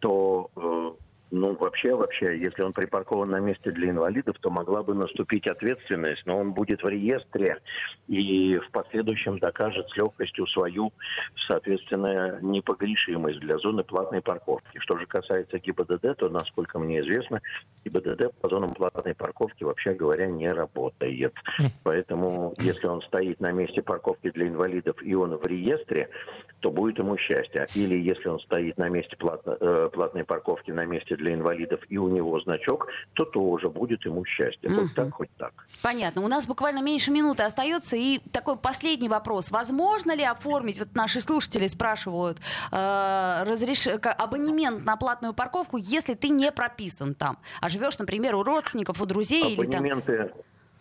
то 0.00 0.50
э, 0.56 0.90
ну, 1.30 1.54
вообще, 1.54 1.94
вообще, 1.94 2.38
если 2.38 2.62
он 2.62 2.72
припаркован 2.72 3.30
на 3.30 3.38
месте 3.38 3.70
для 3.70 3.90
инвалидов, 3.90 4.36
то 4.40 4.50
могла 4.50 4.82
бы 4.82 4.94
наступить 4.94 5.46
ответственность, 5.46 6.22
но 6.26 6.38
он 6.38 6.52
будет 6.52 6.82
в 6.82 6.88
реестре 6.88 7.58
и 8.08 8.58
в 8.58 8.70
последующем 8.72 9.38
докажет 9.38 9.88
с 9.88 9.96
легкостью 9.96 10.46
свою, 10.48 10.92
соответственно, 11.46 12.40
непогрешимость 12.42 13.38
для 13.40 13.58
зоны 13.58 13.84
платной 13.84 14.22
парковки. 14.22 14.78
Что 14.78 14.98
же 14.98 15.06
касается 15.06 15.58
ГИБДД, 15.58 16.16
то, 16.16 16.28
насколько 16.28 16.78
мне 16.78 17.00
известно, 17.00 17.40
ГИБДД 17.84 18.34
по 18.40 18.48
зонам 18.48 18.74
платной 18.74 19.14
парковки, 19.14 19.62
вообще 19.62 19.92
говоря, 19.94 20.26
не 20.26 20.50
работает. 20.50 21.34
Поэтому, 21.84 22.54
если 22.58 22.86
он 22.86 23.02
стоит 23.02 23.40
на 23.40 23.52
месте 23.52 23.82
парковки 23.82 24.30
для 24.30 24.48
инвалидов 24.48 24.96
и 25.02 25.14
он 25.14 25.36
в 25.36 25.46
реестре, 25.46 26.08
то 26.60 26.70
будет 26.70 26.98
ему 26.98 27.16
счастье. 27.16 27.66
Или 27.74 27.96
если 27.96 28.28
он 28.28 28.38
стоит 28.40 28.76
на 28.78 28.88
месте 28.88 29.16
платно, 29.16 29.56
э, 29.60 29.88
платной 29.92 30.24
парковки, 30.24 30.70
на 30.70 30.84
месте 30.84 31.16
для 31.20 31.34
инвалидов, 31.34 31.80
и 31.88 31.98
у 31.98 32.08
него 32.08 32.40
значок, 32.40 32.88
то 33.12 33.24
тоже 33.24 33.68
будет 33.68 34.04
ему 34.04 34.24
счастье. 34.24 34.70
Угу. 34.70 34.80
Хоть 34.80 34.94
так, 34.94 35.14
хоть 35.14 35.30
так. 35.36 35.52
Понятно. 35.82 36.22
У 36.22 36.28
нас 36.28 36.46
буквально 36.46 36.82
меньше 36.82 37.10
минуты 37.10 37.42
остается. 37.42 37.96
И 37.96 38.18
такой 38.32 38.56
последний 38.56 39.08
вопрос. 39.08 39.50
Возможно 39.50 40.14
ли 40.14 40.24
оформить, 40.24 40.78
вот 40.78 40.94
наши 40.94 41.20
слушатели 41.20 41.66
спрашивают, 41.68 42.38
э, 42.72 43.44
разреш... 43.44 43.86
абонемент 43.86 44.84
на 44.84 44.96
платную 44.96 45.34
парковку, 45.34 45.76
если 45.76 46.14
ты 46.14 46.28
не 46.28 46.50
прописан 46.50 47.14
там, 47.14 47.38
а 47.60 47.68
живешь, 47.68 47.98
например, 47.98 48.34
у 48.34 48.42
родственников, 48.42 49.00
у 49.00 49.06
друзей 49.06 49.54
Абонементы... 49.54 50.12
или 50.12 50.22
там... 50.28 50.36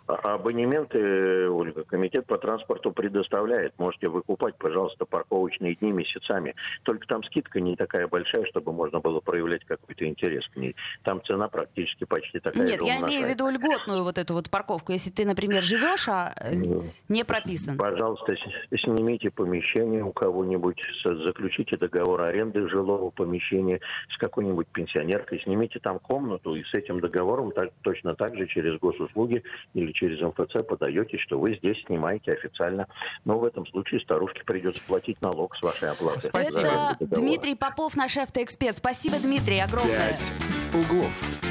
А 0.09 0.33
абонементы, 0.33 1.47
Ольга, 1.51 1.83
комитет 1.83 2.25
по 2.25 2.39
транспорту 2.39 2.91
предоставляет. 2.91 3.77
Можете 3.77 4.07
выкупать, 4.07 4.55
пожалуйста, 4.57 5.05
парковочные 5.05 5.75
дни 5.75 5.91
месяцами. 5.91 6.55
Только 6.81 7.05
там 7.05 7.23
скидка 7.25 7.61
не 7.61 7.75
такая 7.75 8.07
большая, 8.07 8.45
чтобы 8.45 8.73
можно 8.73 8.99
было 8.99 9.19
проявлять 9.19 9.63
какой-то 9.65 10.07
интерес 10.07 10.47
к 10.47 10.55
ней. 10.55 10.75
Там 11.03 11.23
цена 11.23 11.47
практически 11.47 12.05
почти 12.05 12.39
такая 12.39 12.65
Нет, 12.65 12.79
же 12.79 12.87
я 12.87 13.01
имею 13.01 13.27
в 13.27 13.29
виду 13.29 13.49
льготную 13.49 14.03
вот 14.03 14.17
эту 14.17 14.33
вот 14.33 14.49
парковку. 14.49 14.93
Если 14.93 15.11
ты, 15.11 15.27
например, 15.27 15.61
живешь, 15.61 16.07
а 16.07 16.33
э, 16.37 16.55
ну, 16.55 16.85
не 17.07 17.23
прописан. 17.23 17.77
Пожалуйста, 17.77 18.35
снимите 18.81 19.29
помещение 19.29 20.03
у 20.03 20.11
кого-нибудь, 20.11 20.81
заключите 21.03 21.77
договор 21.77 22.21
аренды 22.21 22.67
жилого 22.67 23.11
помещения 23.11 23.79
с 24.11 24.17
какой-нибудь 24.17 24.69
пенсионеркой, 24.69 25.39
снимите 25.41 25.77
там 25.77 25.99
комнату 25.99 26.55
и 26.55 26.63
с 26.63 26.73
этим 26.73 26.99
договором 26.99 27.51
так, 27.51 27.69
точно 27.83 28.15
так 28.15 28.35
же 28.35 28.47
через 28.47 28.79
госуслуги 28.79 29.43
или 29.75 29.91
через 29.99 30.21
МФЦ 30.21 30.65
подаете, 30.67 31.17
что 31.17 31.39
вы 31.39 31.55
здесь 31.55 31.77
снимаете 31.85 32.31
официально. 32.31 32.87
Но 33.25 33.37
в 33.37 33.43
этом 33.43 33.65
случае 33.67 33.99
старушке 33.99 34.43
придется 34.45 34.81
платить 34.87 35.21
налог 35.21 35.55
с 35.55 35.61
вашей 35.61 35.91
оплаты. 35.91 36.27
Спасибо. 36.27 36.95
Это 36.99 37.15
Дмитрий 37.15 37.55
Попов, 37.55 37.95
наш 37.95 38.17
автоэксперт. 38.17 38.77
Спасибо, 38.77 39.17
Дмитрий, 39.21 39.59
огромное. 39.59 40.09
Пять 40.09 40.33
углов. 40.73 41.41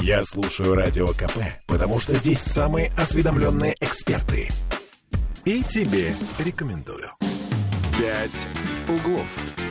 Я 0.00 0.22
слушаю 0.22 0.74
Радио 0.74 1.08
КП, 1.08 1.38
потому 1.66 1.98
что 1.98 2.14
здесь 2.14 2.40
самые 2.40 2.90
осведомленные 2.96 3.74
эксперты. 3.80 4.48
И 5.44 5.62
тебе 5.62 6.14
рекомендую. 6.38 7.10
«Пять 7.98 8.46
углов». 8.88 9.67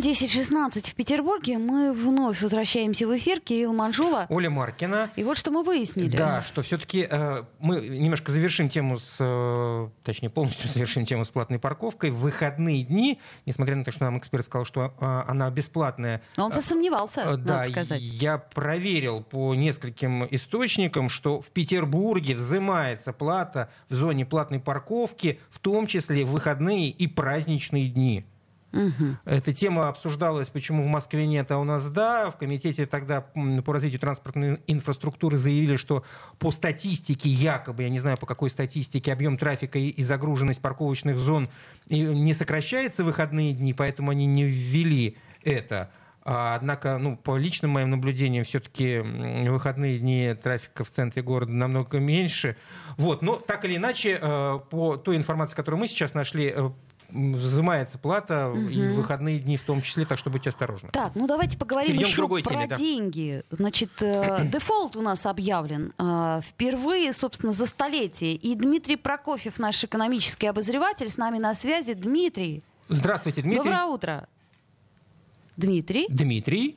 10.16 0.00 0.90
в 0.90 0.94
Петербурге. 0.94 1.56
Мы 1.56 1.92
вновь 1.92 2.42
возвращаемся 2.42 3.06
в 3.06 3.16
эфир. 3.16 3.40
Кирилл 3.40 3.72
Манжула. 3.72 4.26
Оля 4.28 4.50
Маркина. 4.50 5.10
И 5.16 5.24
вот 5.24 5.38
что 5.38 5.50
мы 5.50 5.62
выяснили. 5.62 6.14
Да, 6.14 6.42
что 6.42 6.60
все-таки 6.62 7.06
э, 7.10 7.44
мы 7.60 7.80
немножко 7.80 8.30
завершим 8.30 8.68
тему 8.68 8.98
с... 8.98 9.16
Э, 9.20 9.88
точнее, 10.04 10.28
полностью 10.28 10.68
завершим 10.72 11.06
тему 11.06 11.24
с 11.24 11.30
платной 11.30 11.58
парковкой. 11.58 12.10
В 12.10 12.18
выходные 12.18 12.84
дни, 12.84 13.20
несмотря 13.46 13.74
на 13.74 13.84
то, 13.84 13.90
что 13.90 14.04
нам 14.04 14.18
эксперт 14.18 14.44
сказал, 14.44 14.66
что 14.66 14.92
э, 15.00 15.22
она 15.28 15.50
бесплатная... 15.50 16.20
Он 16.36 16.50
засомневался, 16.50 17.22
э, 17.22 17.36
да, 17.38 17.58
надо 17.58 17.70
сказать. 17.70 18.02
я 18.02 18.36
проверил 18.36 19.22
по 19.22 19.54
нескольким 19.54 20.26
источникам, 20.30 21.08
что 21.08 21.40
в 21.40 21.50
Петербурге 21.50 22.34
взимается 22.34 23.14
плата 23.14 23.70
в 23.88 23.94
зоне 23.94 24.26
платной 24.26 24.60
парковки, 24.60 25.40
в 25.48 25.58
том 25.58 25.86
числе 25.86 26.24
в 26.24 26.32
выходные 26.32 26.90
и 26.90 27.06
праздничные 27.06 27.88
дни. 27.88 28.26
Угу. 28.76 29.16
Эта 29.24 29.54
тема 29.54 29.88
обсуждалась, 29.88 30.48
почему 30.48 30.82
в 30.82 30.86
Москве 30.86 31.26
нет, 31.26 31.50
а 31.50 31.58
у 31.58 31.64
нас 31.64 31.88
да. 31.88 32.30
В 32.30 32.36
комитете 32.36 32.86
тогда 32.86 33.22
по 33.22 33.72
развитию 33.72 34.00
транспортной 34.00 34.60
инфраструктуры 34.66 35.38
заявили, 35.38 35.76
что 35.76 36.04
по 36.38 36.50
статистике, 36.50 37.28
якобы, 37.28 37.84
я 37.84 37.88
не 37.88 37.98
знаю 37.98 38.18
по 38.18 38.26
какой 38.26 38.50
статистике, 38.50 39.12
объем 39.12 39.38
трафика 39.38 39.78
и 39.78 40.02
загруженность 40.02 40.60
парковочных 40.60 41.18
зон 41.18 41.48
не 41.88 42.34
сокращается 42.34 43.02
в 43.02 43.06
выходные 43.06 43.52
дни, 43.52 43.72
поэтому 43.72 44.10
они 44.10 44.26
не 44.26 44.44
ввели 44.44 45.16
это. 45.42 45.90
А, 46.28 46.56
однако, 46.56 46.98
ну, 46.98 47.16
по 47.16 47.36
личным 47.36 47.70
моим 47.70 47.90
наблюдениям, 47.90 48.42
все-таки 48.42 48.98
выходные 49.48 50.00
дни 50.00 50.34
трафика 50.34 50.82
в 50.82 50.90
центре 50.90 51.22
города 51.22 51.52
намного 51.52 52.00
меньше. 52.00 52.56
Вот, 52.96 53.22
но 53.22 53.36
так 53.36 53.64
или 53.64 53.76
иначе, 53.76 54.18
э, 54.20 54.58
по 54.68 54.96
той 54.96 55.16
информации, 55.16 55.54
которую 55.54 55.78
мы 55.80 55.86
сейчас 55.86 56.14
нашли, 56.14 56.52
э, 56.52 56.70
взимается 57.10 57.98
плата 57.98 58.48
угу. 58.48 58.60
и 58.60 58.88
в 58.88 58.94
выходные 58.94 59.38
дни 59.38 59.56
в 59.56 59.62
том 59.62 59.82
числе, 59.82 60.04
так 60.04 60.18
что 60.18 60.30
будьте 60.30 60.50
осторожны. 60.50 60.90
Так, 60.92 61.14
ну 61.14 61.26
давайте 61.26 61.58
поговорим 61.58 61.92
Перейдем 61.92 62.08
еще 62.08 62.28
про 62.28 62.42
теме, 62.42 62.66
да. 62.66 62.76
деньги. 62.76 63.42
Значит, 63.50 63.90
э, 64.02 64.46
дефолт 64.52 64.96
у 64.96 65.02
нас 65.02 65.26
объявлен 65.26 65.92
э, 65.98 66.40
впервые, 66.42 67.12
собственно, 67.12 67.52
за 67.52 67.66
столетие. 67.66 68.34
И 68.34 68.54
Дмитрий 68.54 68.96
Прокофьев, 68.96 69.58
наш 69.58 69.82
экономический 69.84 70.46
обозреватель, 70.46 71.08
с 71.08 71.16
нами 71.16 71.38
на 71.38 71.54
связи. 71.54 71.94
Дмитрий. 71.94 72.62
Здравствуйте, 72.88 73.42
Дмитрий. 73.42 73.58
Доброе 73.58 73.84
утро. 73.84 74.28
Дмитрий. 75.56 76.06
Дмитрий. 76.08 76.76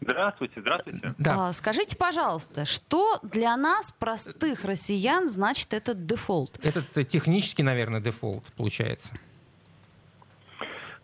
Здравствуйте, 0.00 0.60
здравствуйте. 0.60 1.14
Да. 1.18 1.48
А, 1.48 1.52
скажите, 1.52 1.96
пожалуйста, 1.96 2.64
что 2.64 3.18
для 3.22 3.56
нас, 3.56 3.92
простых 3.98 4.64
россиян, 4.64 5.28
значит 5.28 5.72
этот 5.72 6.06
дефолт? 6.06 6.60
Это 6.62 7.04
технически, 7.04 7.62
наверное, 7.62 8.00
дефолт 8.00 8.44
получается. 8.56 9.12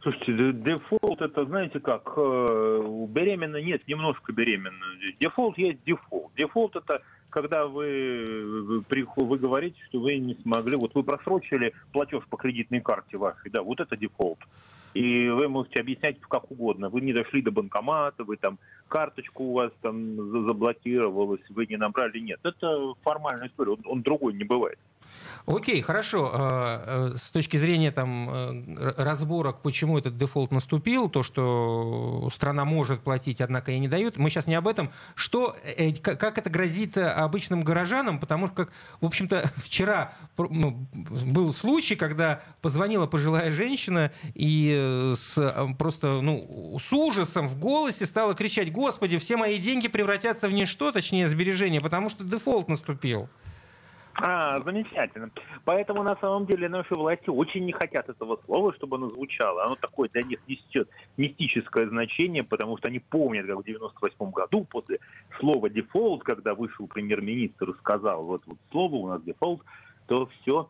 Слушайте, 0.02 0.52
дефолт 0.52 1.21
это, 1.21 1.44
знаете 1.44 1.78
как, 1.78 2.12
э, 2.16 3.06
беременна 3.09 3.62
нет, 3.62 3.87
немножко 3.87 4.32
беременна. 4.32 4.85
Дефолт 5.21 5.56
есть 5.59 5.85
дефолт. 5.85 6.32
Дефолт 6.37 6.75
это 6.75 7.02
когда 7.30 7.66
вы, 7.66 8.82
вы 8.88 9.38
говорите, 9.38 9.78
что 9.88 10.00
вы 10.00 10.18
не 10.18 10.35
смогли, 10.42 10.76
вот 10.76 10.94
вы 10.94 11.02
просрочили 11.02 11.73
платеж 11.92 12.23
по 12.28 12.37
кредитной 12.37 12.80
карте 12.80 13.16
вашей, 13.16 13.50
да, 13.50 13.62
вот 13.62 13.80
это 13.80 13.97
дефолт. 13.97 14.38
И 14.92 15.28
вы 15.28 15.49
можете 15.49 15.80
объяснять 15.80 16.21
как 16.21 16.50
угодно. 16.50 16.90
Вы 16.90 17.00
не 17.00 17.14
дошли 17.14 17.40
до 17.40 17.50
банкомата, 17.50 18.25
вы 18.25 18.37
там 18.37 18.59
карточку 18.88 19.44
у 19.44 19.52
вас 19.54 19.73
там 19.80 20.47
заблокировалась, 20.47 21.40
вы 21.49 21.66
не 21.66 21.78
набрали. 21.78 22.18
Нет, 22.18 22.40
это 22.42 22.92
формальная 23.02 23.49
история, 23.49 23.73
он, 23.73 23.80
он 23.87 24.02
другой 24.02 24.35
не 24.35 24.44
бывает. 24.44 24.78
Окей, 25.46 25.82
хорошо. 25.82 26.30
А, 26.32 27.12
э, 27.12 27.16
с 27.16 27.30
точки 27.30 27.56
зрения 27.56 27.90
там, 27.90 28.30
э, 28.30 28.94
разборок, 28.96 29.61
почему 29.61 29.99
этот 29.99 30.16
дефолт 30.16 30.52
наступил, 30.52 31.11
то, 31.11 31.22
что 31.22 32.28
страна 32.32 32.64
может 32.64 33.00
платить, 33.00 33.40
однако 33.40 33.72
и 33.72 33.78
не 33.78 33.88
дают, 33.88 34.16
мы 34.18 34.30
сейчас 34.30 34.46
не 34.46 34.54
об 34.54 34.68
этом. 34.68 34.92
Что, 35.16 35.56
э, 35.64 35.92
как 35.94 36.38
это 36.38 36.49
грозит 36.49 36.96
обычным 36.96 37.62
горожанам? 37.62 38.20
Потому 38.20 38.46
что, 38.46 38.68
в 39.00 39.06
общем-то, 39.06 39.50
вчера 39.56 40.12
ну, 40.37 40.87
был 40.92 41.52
случай, 41.52 41.96
когда 41.96 42.40
позвонила 42.61 43.06
пожилая 43.06 43.50
женщина 43.50 44.12
и 44.34 45.12
с, 45.16 45.75
просто 45.76 46.20
ну, 46.20 46.78
с 46.80 46.92
ужасом 46.92 47.49
в 47.49 47.58
голосе 47.58 48.06
стала 48.06 48.34
кричать, 48.34 48.70
«Господи, 48.70 49.18
все 49.18 49.37
мои 49.37 49.58
деньги 49.58 49.88
превратятся 49.88 50.46
в 50.46 50.52
ничто, 50.52 50.92
точнее, 50.92 51.26
сбережения, 51.26 51.80
потому 51.80 52.11
что 52.11 52.22
дефолт 52.22 52.68
наступил». 52.68 53.28
А, 54.14 54.61
замечательно. 54.61 55.31
Поэтому 55.64 56.02
на 56.02 56.16
самом 56.16 56.47
деле 56.47 56.69
наши 56.69 56.95
власти 56.95 57.31
очень 57.31 57.64
не 57.64 57.73
хотят 57.73 58.09
этого 58.09 58.38
слова, 58.45 58.75
чтобы 58.75 58.97
оно 58.97 59.09
звучало. 59.09 59.64
Оно 59.64 59.76
такое 59.76 60.09
для 60.11 60.23
них 60.23 60.38
несет 60.47 60.88
мистическое 61.16 61.88
значение, 61.88 62.45
потому 62.45 62.76
что 62.76 62.88
они 62.88 62.99
помнят, 62.99 63.47
как 63.47 63.59
в 63.59 63.64
98 63.64 64.31
году 64.31 64.64
после 64.64 64.99
слова 65.38 65.69
дефолт, 65.71 66.23
когда 66.25 66.54
вышел 66.54 66.87
премьер-министр 66.87 67.71
и 67.71 67.78
сказал, 67.78 68.23
вот, 68.25 68.42
вот 68.47 68.59
слово 68.71 68.95
у 68.97 69.09
нас 69.09 69.23
дефолт, 69.23 69.62
то 70.07 70.28
все 70.40 70.69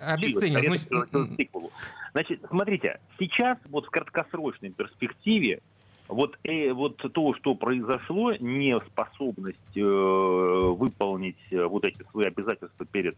Обесценил. 0.00 1.70
Значит, 2.12 2.40
смотрите, 2.48 3.00
сейчас 3.18 3.56
вот 3.70 3.86
в 3.86 3.90
краткосрочной 3.90 4.70
перспективе 4.70 5.62
Вот, 6.12 6.38
э, 6.44 6.72
вот 6.72 6.98
то, 6.98 7.34
что 7.34 7.54
произошло, 7.54 8.32
неспособность 8.34 9.76
э, 9.76 9.80
выполнить 9.80 11.38
э, 11.50 11.64
вот 11.64 11.84
эти 11.84 12.02
свои 12.10 12.26
обязательства 12.26 12.84
перед 12.84 13.16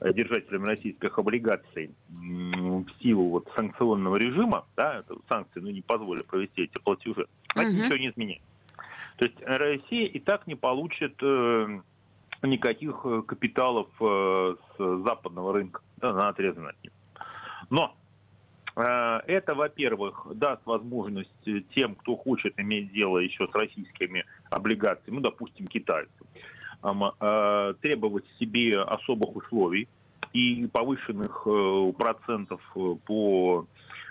э, 0.00 0.12
держателями 0.12 0.66
российских 0.66 1.18
облигаций 1.18 1.90
в 2.08 2.86
силу 3.02 3.30
вот 3.30 3.48
санкционного 3.56 4.16
режима, 4.16 4.64
да, 4.76 5.00
это 5.00 5.16
санкции 5.28 5.58
ну, 5.58 5.70
не 5.70 5.82
позволили 5.82 6.22
провести 6.22 6.62
эти 6.62 6.78
платежи, 6.78 7.26
это 7.56 7.68
угу. 7.68 7.76
ничего 7.76 7.96
не 7.96 8.10
изменит. 8.10 8.40
То 9.16 9.24
есть 9.24 9.36
Россия 9.44 10.06
и 10.06 10.20
так 10.20 10.46
не 10.46 10.54
получит 10.54 11.14
э, 11.20 11.80
никаких 12.42 13.04
капиталов 13.26 13.88
э, 14.00 14.54
с 14.76 15.02
западного 15.04 15.52
рынка, 15.54 15.80
да, 15.96 16.10
она 16.10 16.28
отрезана 16.28 16.70
от 16.70 16.84
них. 16.84 16.92
Но 17.70 17.97
Э, 17.97 17.97
это, 18.82 19.54
во-первых, 19.54 20.26
даст 20.34 20.64
возможность 20.64 21.30
тем, 21.74 21.94
кто 21.96 22.16
хочет 22.16 22.58
иметь 22.58 22.92
дело 22.92 23.18
еще 23.18 23.48
с 23.48 23.54
российскими 23.54 24.24
облигациями, 24.50 25.16
ну, 25.16 25.20
допустим, 25.22 25.66
китайцам, 25.66 26.26
э, 26.84 27.74
требовать 27.80 28.24
себе 28.38 28.80
особых 28.80 29.34
условий 29.36 29.88
и 30.32 30.66
повышенных 30.72 31.42
э, 31.46 31.92
процентов 31.98 32.60
по, 33.06 33.66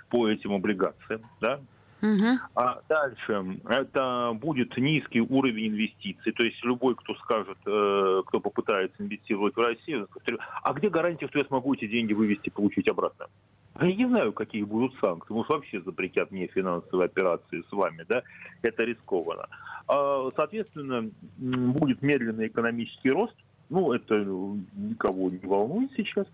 по 0.09 0.27
этим 0.27 0.53
облигациям, 0.53 1.21
да, 1.39 1.59
Угу. 1.99 2.37
А 2.53 2.81
дальше 2.87 3.59
это 3.67 4.31
будет 4.35 4.77
низкий 4.77 5.21
уровень 5.21 5.69
инвестиций. 5.69 6.31
То 6.31 6.43
есть 6.43 6.63
любой, 6.63 6.95
кто 6.95 7.15
скажет, 7.15 7.57
кто 7.61 8.39
попытается 8.39 9.01
инвестировать 9.01 9.55
в 9.55 9.59
Россию, 9.59 10.07
а 10.61 10.73
где 10.73 10.89
гарантия, 10.89 11.27
что 11.27 11.39
я 11.39 11.45
смогу 11.45 11.73
эти 11.73 11.87
деньги 11.87 12.13
вывести, 12.13 12.51
получить 12.51 12.87
обратно? 12.87 13.25
Я 13.79 13.93
не 13.95 14.07
знаю, 14.07 14.33
какие 14.33 14.63
будут 14.63 14.95
санкции. 14.99 15.33
Может, 15.33 15.49
вообще 15.49 15.81
запретят 15.81 16.31
мне 16.31 16.47
финансовые 16.47 17.05
операции 17.05 17.63
с 17.69 17.71
вами, 17.71 18.05
да? 18.07 18.23
Это 18.61 18.83
рискованно. 18.83 19.47
А, 19.87 20.29
соответственно, 20.35 21.09
будет 21.37 22.01
медленный 22.01 22.47
экономический 22.47 23.11
рост. 23.11 23.35
Ну, 23.69 23.93
это 23.93 24.15
никого 24.15 25.29
не 25.29 25.39
волнует 25.39 25.91
сейчас, 25.95 26.25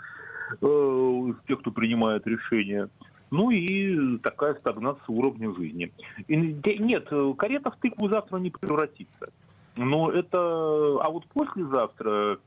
э, 0.62 1.34
тех, 1.48 1.60
кто 1.60 1.72
принимает 1.72 2.26
решения. 2.28 2.90
Ну 3.32 3.50
и 3.50 4.20
такая 4.20 4.54
стагнация 4.54 5.04
уровня 5.08 5.54
жизни. 5.56 5.92
Нет, 6.28 7.10
карета 7.38 7.72
в 7.72 7.78
тыкву 7.78 8.08
завтра 8.08 8.38
не 8.38 8.52
превратится. 8.52 9.32
Но 9.76 10.12
это... 10.12 10.38
А 10.38 11.10
вот 11.10 11.26
послезавтра 11.34 12.38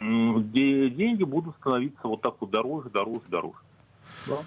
деньги 0.00 1.24
будут 1.24 1.56
становиться 1.56 2.00
вот 2.04 2.22
так 2.22 2.34
вот 2.40 2.50
дороже, 2.50 2.90
дороже, 2.90 3.22
дороже. 3.28 3.58
Да. 4.26 4.38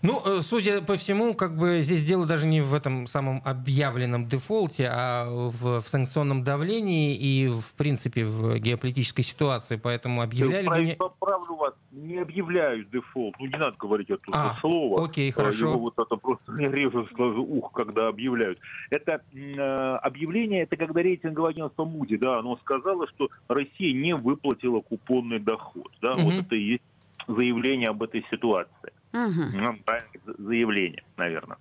Ну, 0.00 0.22
э, 0.24 0.40
судя 0.42 0.80
по 0.80 0.94
всему, 0.94 1.34
как 1.34 1.56
бы 1.56 1.80
здесь 1.82 2.04
дело 2.04 2.24
даже 2.24 2.46
не 2.46 2.60
в 2.60 2.72
этом 2.72 3.06
самом 3.06 3.42
объявленном 3.44 4.28
дефолте, 4.28 4.88
а 4.90 5.26
в, 5.28 5.80
в 5.80 5.88
санкционном 5.88 6.44
давлении 6.44 7.16
и, 7.16 7.48
в 7.48 7.74
принципе, 7.74 8.24
в 8.24 8.58
геополитической 8.58 9.22
ситуации. 9.22 9.76
Поэтому 9.76 10.22
объявляли... 10.22 10.90
Я 10.90 10.96
поправлю 10.96 11.56
вас, 11.56 11.74
не 11.90 12.18
объявляют 12.18 12.90
дефолт. 12.90 13.34
Ну, 13.40 13.46
не 13.46 13.56
надо 13.56 13.76
говорить 13.76 14.08
это 14.08 14.22
а, 14.30 14.56
слово. 14.60 15.04
Окей, 15.04 15.32
хорошо. 15.32 15.70
Его 15.70 15.78
вот 15.78 15.94
это 15.98 16.16
просто 16.16 16.52
не 16.58 16.68
режет 16.68 17.08
сразу 17.14 17.42
ух, 17.42 17.72
когда 17.72 18.06
объявляют. 18.06 18.60
Это 18.90 19.20
э, 19.34 19.60
объявление, 19.96 20.62
это 20.62 20.76
когда 20.76 21.02
рейтинговое 21.02 21.50
агентство 21.50 21.84
Муди, 21.84 22.16
да, 22.16 22.38
оно 22.38 22.56
сказало, 22.58 23.08
что 23.08 23.30
Россия 23.48 23.92
не 23.92 24.14
выплатила 24.14 24.80
купонный 24.80 25.40
доход. 25.40 25.90
Да, 26.00 26.14
угу. 26.14 26.22
вот 26.22 26.34
это 26.34 26.54
и 26.54 26.62
есть 26.62 26.82
заявление 27.26 27.88
об 27.88 28.02
этой 28.02 28.24
ситуации. 28.30 28.92
Угу. 29.12 29.42
Ну, 29.54 29.78
заявление, 30.38 31.02
наверное. 31.16 31.58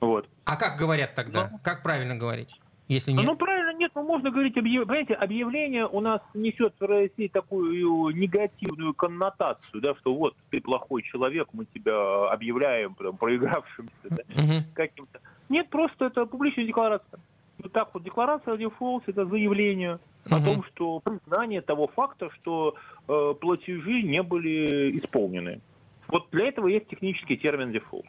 Вот. 0.00 0.28
А 0.44 0.56
как 0.56 0.78
говорят 0.78 1.14
тогда? 1.14 1.48
Ну, 1.50 1.60
как 1.62 1.82
правильно 1.82 2.16
говорить? 2.16 2.60
Если 2.88 3.10
нет? 3.10 3.24
Ну, 3.24 3.34
правильно, 3.34 3.76
нет, 3.76 3.90
ну, 3.96 4.04
можно 4.04 4.30
говорить, 4.30 4.56
объяв... 4.56 4.86
понимаете, 4.86 5.14
объявление 5.14 5.88
у 5.88 6.00
нас 6.00 6.20
несет 6.34 6.74
в 6.78 6.84
России 6.84 7.26
такую 7.26 8.14
негативную 8.14 8.94
коннотацию, 8.94 9.80
да, 9.80 9.94
что 9.96 10.14
вот 10.14 10.36
ты 10.50 10.60
плохой 10.60 11.02
человек, 11.02 11.48
мы 11.52 11.64
тебя 11.66 12.30
объявляем 12.30 12.94
прям, 12.94 13.16
проигравшимся, 13.16 13.92
да, 14.04 14.22
угу. 14.40 14.64
каким-то. 14.74 15.20
Нет, 15.48 15.68
просто 15.68 16.06
это 16.06 16.26
публичная 16.26 16.64
декларация. 16.64 17.18
Вот 17.58 17.72
так 17.72 17.92
вот, 17.92 18.04
декларация 18.04 18.54
о 18.54 18.56
дефолте, 18.56 19.10
это 19.10 19.26
заявление 19.26 19.98
угу. 20.26 20.36
о 20.36 20.40
том, 20.40 20.64
что 20.64 21.00
признание 21.00 21.62
того 21.62 21.88
факта, 21.88 22.28
что 22.34 22.76
э, 23.08 23.34
платежи 23.40 24.02
не 24.02 24.22
были 24.22 24.96
исполнены. 25.00 25.60
Вот 26.08 26.28
для 26.30 26.48
этого 26.48 26.68
есть 26.68 26.88
технический 26.88 27.36
термин 27.36 27.72
дефолт. 27.72 28.06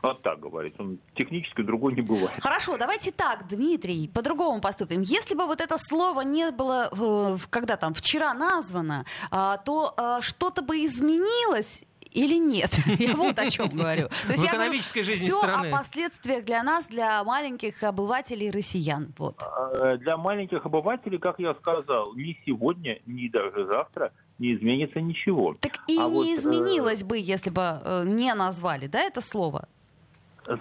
Вот 0.00 0.22
так 0.22 0.38
говорить. 0.38 0.74
Он 0.78 0.98
технически 1.16 1.62
другой 1.62 1.94
не 1.94 2.02
бывает. 2.02 2.40
Хорошо, 2.40 2.76
давайте 2.76 3.10
так, 3.10 3.48
Дмитрий, 3.48 4.08
по-другому 4.08 4.60
поступим. 4.60 5.02
Если 5.02 5.34
бы 5.34 5.46
вот 5.46 5.60
это 5.60 5.76
слово 5.78 6.20
не 6.20 6.52
было, 6.52 6.88
э, 6.92 7.36
когда 7.50 7.76
там 7.76 7.94
вчера 7.94 8.32
названо, 8.32 9.04
а, 9.30 9.56
то 9.56 9.94
а, 9.96 10.20
что-то 10.20 10.62
бы 10.62 10.76
изменилось 10.84 11.84
или 12.12 12.38
нет? 12.38 12.78
Я 12.98 13.14
вот 13.14 13.38
о 13.38 13.50
чем 13.50 13.68
говорю. 13.68 14.08
То 14.26 14.32
есть 14.32 14.42
в 14.42 14.46
экономической 14.46 15.02
жизни 15.02 15.26
все 15.26 15.38
страны. 15.38 15.68
о 15.68 15.78
последствиях 15.78 16.44
для 16.44 16.62
нас, 16.62 16.86
для 16.86 17.22
маленьких 17.24 17.82
обывателей 17.82 18.50
россиян. 18.50 19.12
Вот. 19.18 19.36
А, 19.40 19.96
для 19.96 20.16
маленьких 20.16 20.64
обывателей, 20.64 21.18
как 21.18 21.38
я 21.38 21.54
сказал, 21.54 22.14
ни 22.14 22.38
сегодня, 22.44 23.00
ни 23.06 23.28
даже 23.28 23.66
завтра 23.66 24.12
не 24.38 24.54
изменится 24.54 25.00
ничего. 25.00 25.54
Так 25.60 25.78
и 25.88 25.98
а 25.98 26.08
не 26.08 26.14
вот, 26.14 26.26
э, 26.26 26.34
изменилось 26.34 27.02
бы, 27.04 27.18
если 27.18 27.50
бы 27.50 27.80
э, 27.82 28.04
не 28.06 28.32
назвали, 28.34 28.86
да, 28.86 29.00
это 29.00 29.20
слово? 29.20 29.68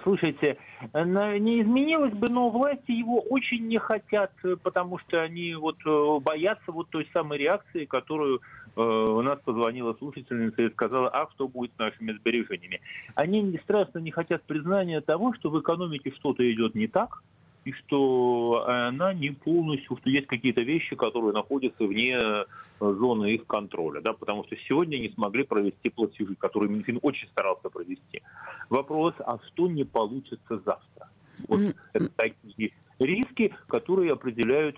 Слушайте, 0.03 0.57
не 0.93 1.61
изменилось 1.61 2.13
бы, 2.13 2.27
но 2.27 2.49
власти 2.49 2.91
его 2.91 3.21
очень 3.21 3.67
не 3.67 3.77
хотят, 3.77 4.31
потому 4.61 4.99
что 4.99 5.21
они 5.21 5.55
вот 5.55 5.77
э, 5.85 6.19
боятся 6.19 6.71
вот 6.73 6.89
той 6.89 7.07
самой 7.13 7.37
реакции, 7.37 7.85
которую 7.85 8.41
у 8.77 9.21
нас 9.21 9.39
позвонила 9.43 9.93
слушательница 9.93 10.61
и 10.61 10.69
сказала, 10.69 11.09
а 11.09 11.27
что 11.33 11.47
будет 11.47 11.71
с 11.75 11.79
нашими 11.79 12.11
сбережениями. 12.13 12.81
Они 13.15 13.59
страшно 13.63 13.99
не 13.99 14.11
хотят 14.11 14.43
признания 14.43 15.01
того, 15.01 15.33
что 15.33 15.49
в 15.49 15.59
экономике 15.59 16.13
что-то 16.17 16.49
идет 16.51 16.75
не 16.75 16.87
так, 16.87 17.23
и 17.65 17.73
что 17.73 18.63
она 18.65 19.13
не 19.13 19.31
полностью, 19.31 19.97
что 19.97 20.09
есть 20.09 20.27
какие-то 20.27 20.61
вещи, 20.61 20.95
которые 20.95 21.33
находятся 21.33 21.83
вне 21.83 22.15
э, 22.15 22.45
зоны 22.79 23.33
их 23.33 23.45
контроля, 23.45 23.99
да, 23.99 24.13
потому 24.13 24.45
что 24.45 24.55
сегодня 24.69 24.97
не 24.97 25.09
смогли 25.09 25.43
провести 25.43 25.89
платежи, 25.89 26.35
которые 26.35 26.69
Минфин 26.71 26.99
очень 27.01 27.27
старался 27.27 27.69
провести. 27.69 28.21
Вопрос, 28.69 29.15
а 29.19 29.37
что 29.47 29.67
не 29.67 29.83
получится 29.83 30.61
завтра? 30.65 31.09
Вот 31.49 31.59
это 31.91 32.09
такие 32.15 32.71
риски, 32.99 33.53
которые 33.67 34.13
определяют 34.13 34.77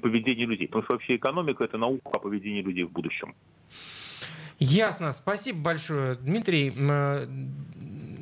поведение 0.00 0.46
людей. 0.46 0.66
Потому 0.66 0.84
что 0.84 0.92
вообще 0.94 1.16
экономика– 1.16 1.64
это 1.64 1.78
наука 1.78 2.10
о 2.12 2.18
поведении 2.18 2.62
людей 2.62 2.84
в 2.84 2.90
будущем. 2.90 3.34
Ясно. 4.58 5.12
Спасибо 5.12 5.58
большое. 5.60 6.16
Дмитрий, 6.16 6.72
э, 6.74 7.26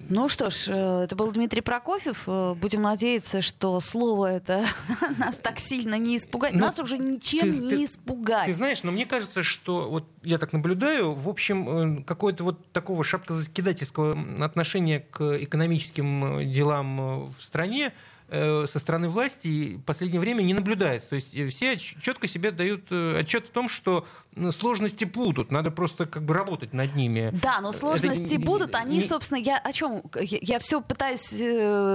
ну 0.09 0.29
что 0.29 0.51
ж, 0.51 0.69
э, 0.69 1.05
это 1.05 1.17
был 1.17 1.31
Дмитрий 1.33 1.61
Прокофьев. 1.61 2.25
Э, 2.27 2.55
будем 2.55 2.83
надеяться, 2.83 3.41
что 3.41 3.81
слово 3.81 4.33
это 4.33 4.65
нас 5.19 5.37
так 5.37 5.59
сильно 5.59 5.97
не 5.99 6.17
испугает. 6.17 6.55
Но 6.55 6.67
нас 6.67 6.79
уже 6.79 6.99
ничем 6.99 7.41
ты, 7.41 7.57
не 7.57 7.71
ты, 7.71 7.85
испугать. 7.85 8.47
Ты 8.47 8.53
знаешь, 8.53 8.83
но 8.83 8.93
мне 8.93 9.07
кажется, 9.07 9.43
что 9.43 9.89
вот 9.89 10.09
я 10.23 10.39
так 10.39 10.53
наблюдаю, 10.53 11.15
в 11.15 11.29
общем, 11.29 12.05
какое-то 12.05 12.45
вот 12.45 12.73
такого 12.73 13.05
шапкозакидательского 13.05 14.45
отношения 14.45 15.01
к 15.01 15.43
экономическим 15.43 16.51
делам 16.51 17.29
в 17.29 17.37
стране 17.41 17.93
со 18.31 18.79
стороны 18.79 19.09
власти 19.09 19.77
в 19.77 19.83
последнее 19.83 20.21
время 20.21 20.43
не 20.43 20.55
наблюдается. 20.55 21.11
То 21.11 21.15
есть 21.17 21.37
э, 21.37 21.49
все 21.49 21.77
четко 21.77 22.27
себе 22.27 22.51
дают 22.51 22.87
э, 22.91 23.19
отчет 23.21 23.49
в 23.49 23.51
том, 23.51 23.69
что 23.69 24.07
сложности 24.51 25.05
будут, 25.05 25.53
надо 25.53 25.71
просто 25.71 26.07
как 26.07 26.25
бы 26.25 26.35
работать 26.35 26.73
над 26.73 26.97
ними. 26.97 27.31
Да, 27.41 27.61
но 27.61 27.73
сложности 27.73 28.35
это, 28.35 28.45
будут, 28.45 28.75
они, 28.75 28.97
не... 28.97 29.03
собственно, 29.05 29.39
я 29.39 29.59
о 29.59 29.73
чем? 29.73 30.03
Я, 30.21 30.39
я 30.41 30.59
все 30.59 30.81
пытаюсь, 30.81 31.31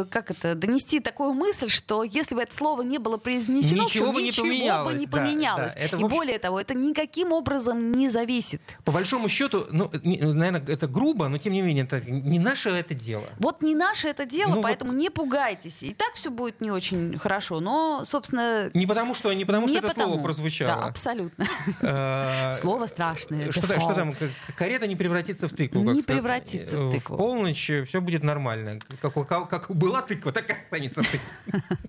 как 0.09 0.31
это, 0.31 0.55
донести 0.55 1.01
такую 1.01 1.33
мысль, 1.33 1.67
что 1.69 2.03
если 2.03 2.35
бы 2.35 2.41
это 2.41 2.55
слово 2.55 2.83
не 2.83 2.97
было 2.97 3.17
произнесено, 3.17 3.83
ничего 3.83 4.07
то 4.07 4.13
бы 4.13 4.21
ничего 4.21 4.45
не 4.45 4.59
поменялось. 4.59 4.93
бы 4.93 4.99
не 4.99 5.07
поменялось. 5.07 5.73
Да, 5.73 5.79
да. 5.79 5.85
Это, 5.85 5.97
И 5.97 6.03
общем... 6.03 6.07
более 6.17 6.39
того, 6.39 6.61
это 6.61 6.73
никаким 6.73 7.33
образом 7.33 7.91
не 7.91 8.09
зависит. 8.09 8.61
По 8.85 8.93
большому 8.93 9.27
счету, 9.27 9.65
ну, 9.71 9.91
наверное, 9.91 10.63
это 10.65 10.87
грубо, 10.87 11.27
но 11.27 11.39
тем 11.39 11.51
не 11.51 11.61
менее, 11.61 11.83
это 11.83 11.99
не 12.09 12.39
наше 12.39 12.69
это 12.69 12.93
дело. 12.93 13.25
Вот 13.39 13.61
не 13.61 13.75
наше 13.75 14.07
это 14.07 14.25
дело, 14.25 14.55
ну, 14.55 14.61
поэтому 14.61 14.91
вот... 14.91 14.97
не 14.97 15.09
пугайтесь. 15.09 15.83
И 15.83 15.93
так 15.93 16.15
все 16.19 16.29
будет 16.29 16.61
не 16.61 16.69
очень 16.71 17.17
хорошо, 17.17 17.59
но, 17.59 18.03
собственно... 18.03 18.69
Не 18.73 18.85
потому, 18.85 19.13
что, 19.13 19.31
не 19.33 19.45
потому, 19.45 19.67
не 19.67 19.73
что 19.73 19.87
потому. 19.87 20.01
это 20.01 20.09
слово 20.11 20.23
прозвучало. 20.23 20.81
Да, 20.81 20.87
абсолютно. 20.87 21.45
Э, 21.81 22.53
слово 22.53 22.85
страшное. 22.87 23.51
Что 23.51 23.67
там? 23.67 24.13
Карета 24.55 24.85
не 24.87 24.95
превратится 24.95 25.47
в 25.47 25.53
тыкву. 25.53 25.81
Не 25.81 26.01
превратится 26.01 26.77
в 26.77 26.91
тыкву. 26.91 27.15
В 27.15 27.17
полночь 27.17 27.71
все 27.87 28.01
будет 28.01 28.23
нормально. 28.23 28.79
Как 29.01 29.69
была 29.69 30.01
тыква, 30.01 30.31
так 30.31 30.49
и 30.49 30.53
останется 30.53 31.01
тыква. 31.01 31.61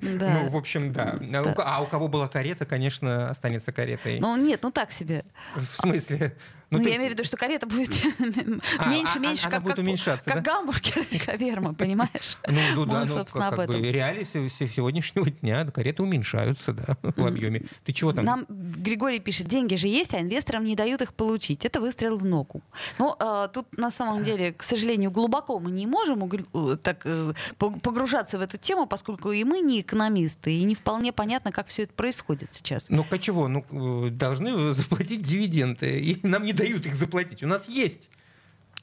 Ну, 0.00 0.48
в 0.50 0.56
общем, 0.56 0.92
да. 0.92 1.18
А 1.58 1.82
у 1.82 1.86
кого 1.86 2.08
была 2.08 2.28
карета, 2.28 2.64
конечно, 2.66 3.28
останется 3.30 3.72
каретой. 3.72 4.20
Ну, 4.20 4.36
нет, 4.36 4.60
ну 4.62 4.70
так 4.70 4.90
себе. 4.92 5.24
В 5.54 5.64
смысле? 5.64 6.34
Ну, 6.70 6.78
ты- 6.78 6.90
я 6.90 6.96
имею 6.96 7.10
в 7.10 7.14
виду, 7.14 7.24
что 7.24 7.36
карета 7.36 7.66
будет 7.66 7.90
А, 8.78 8.88
меньше, 8.88 9.14
а, 9.16 9.18
меньше, 9.18 9.46
она 9.46 9.56
как, 9.56 9.62
будет 9.62 9.78
уменьшаться, 9.78 10.30
как 10.30 10.42
да? 10.42 10.52
гамбургер 10.52 11.06
и 11.10 11.16
шаверма, 11.18 11.74
понимаешь? 11.74 12.36
Ну, 12.48 12.60
ну 12.74 12.86
да, 12.86 13.00
Мы, 13.00 13.06
ну, 13.06 13.14
собственно, 13.14 13.44
как, 13.50 13.52
об 13.52 13.58
как 13.60 13.68
бы 13.68 13.74
этом. 13.78 13.90
реалии 13.92 14.24
се- 14.24 14.48
се- 14.48 14.68
сегодняшнего 14.68 15.30
дня 15.30 15.64
кареты 15.66 16.02
уменьшаются, 16.02 16.72
да, 16.72 16.96
в 17.02 17.26
объеме. 17.26 17.62
Ты 17.84 17.92
чего 17.92 18.12
там? 18.12 18.24
Нам 18.24 18.46
Григорий 18.48 19.20
пишет, 19.20 19.46
деньги 19.48 19.74
же 19.76 19.88
есть, 19.88 20.14
а 20.14 20.20
инвесторам 20.20 20.64
не 20.64 20.74
дают 20.76 21.00
их 21.02 21.14
получить. 21.14 21.64
Это 21.64 21.80
выстрел 21.80 22.18
в 22.18 22.24
ногу. 22.24 22.62
Ну, 22.98 23.14
э, 23.18 23.48
тут 23.52 23.66
на 23.78 23.90
самом 23.90 24.24
деле, 24.24 24.52
к 24.52 24.62
сожалению, 24.62 25.10
глубоко 25.10 25.58
мы 25.60 25.70
не 25.70 25.86
можем 25.86 26.22
э, 26.54 26.76
так 26.82 27.02
э, 27.04 27.32
пог- 27.58 27.80
погружаться 27.80 28.38
в 28.38 28.40
эту 28.40 28.58
тему, 28.58 28.86
поскольку 28.86 29.32
и 29.32 29.44
мы 29.44 29.60
не 29.60 29.80
экономисты, 29.80 30.52
и 30.54 30.64
не 30.64 30.74
вполне 30.74 31.12
понятно, 31.12 31.52
как 31.52 31.68
все 31.68 31.82
это 31.84 31.92
происходит 31.94 32.48
сейчас. 32.54 32.86
Ну, 32.88 33.04
а 33.10 33.18
чего? 33.18 33.48
Ну, 33.48 33.64
э, 34.06 34.10
должны 34.10 34.72
заплатить 34.72 35.22
дивиденды, 35.22 36.00
и 36.00 36.26
нам 36.26 36.44
не 36.44 36.52
дают 36.58 36.86
их 36.86 36.94
заплатить. 36.94 37.42
У 37.42 37.46
нас 37.46 37.68
есть. 37.68 38.10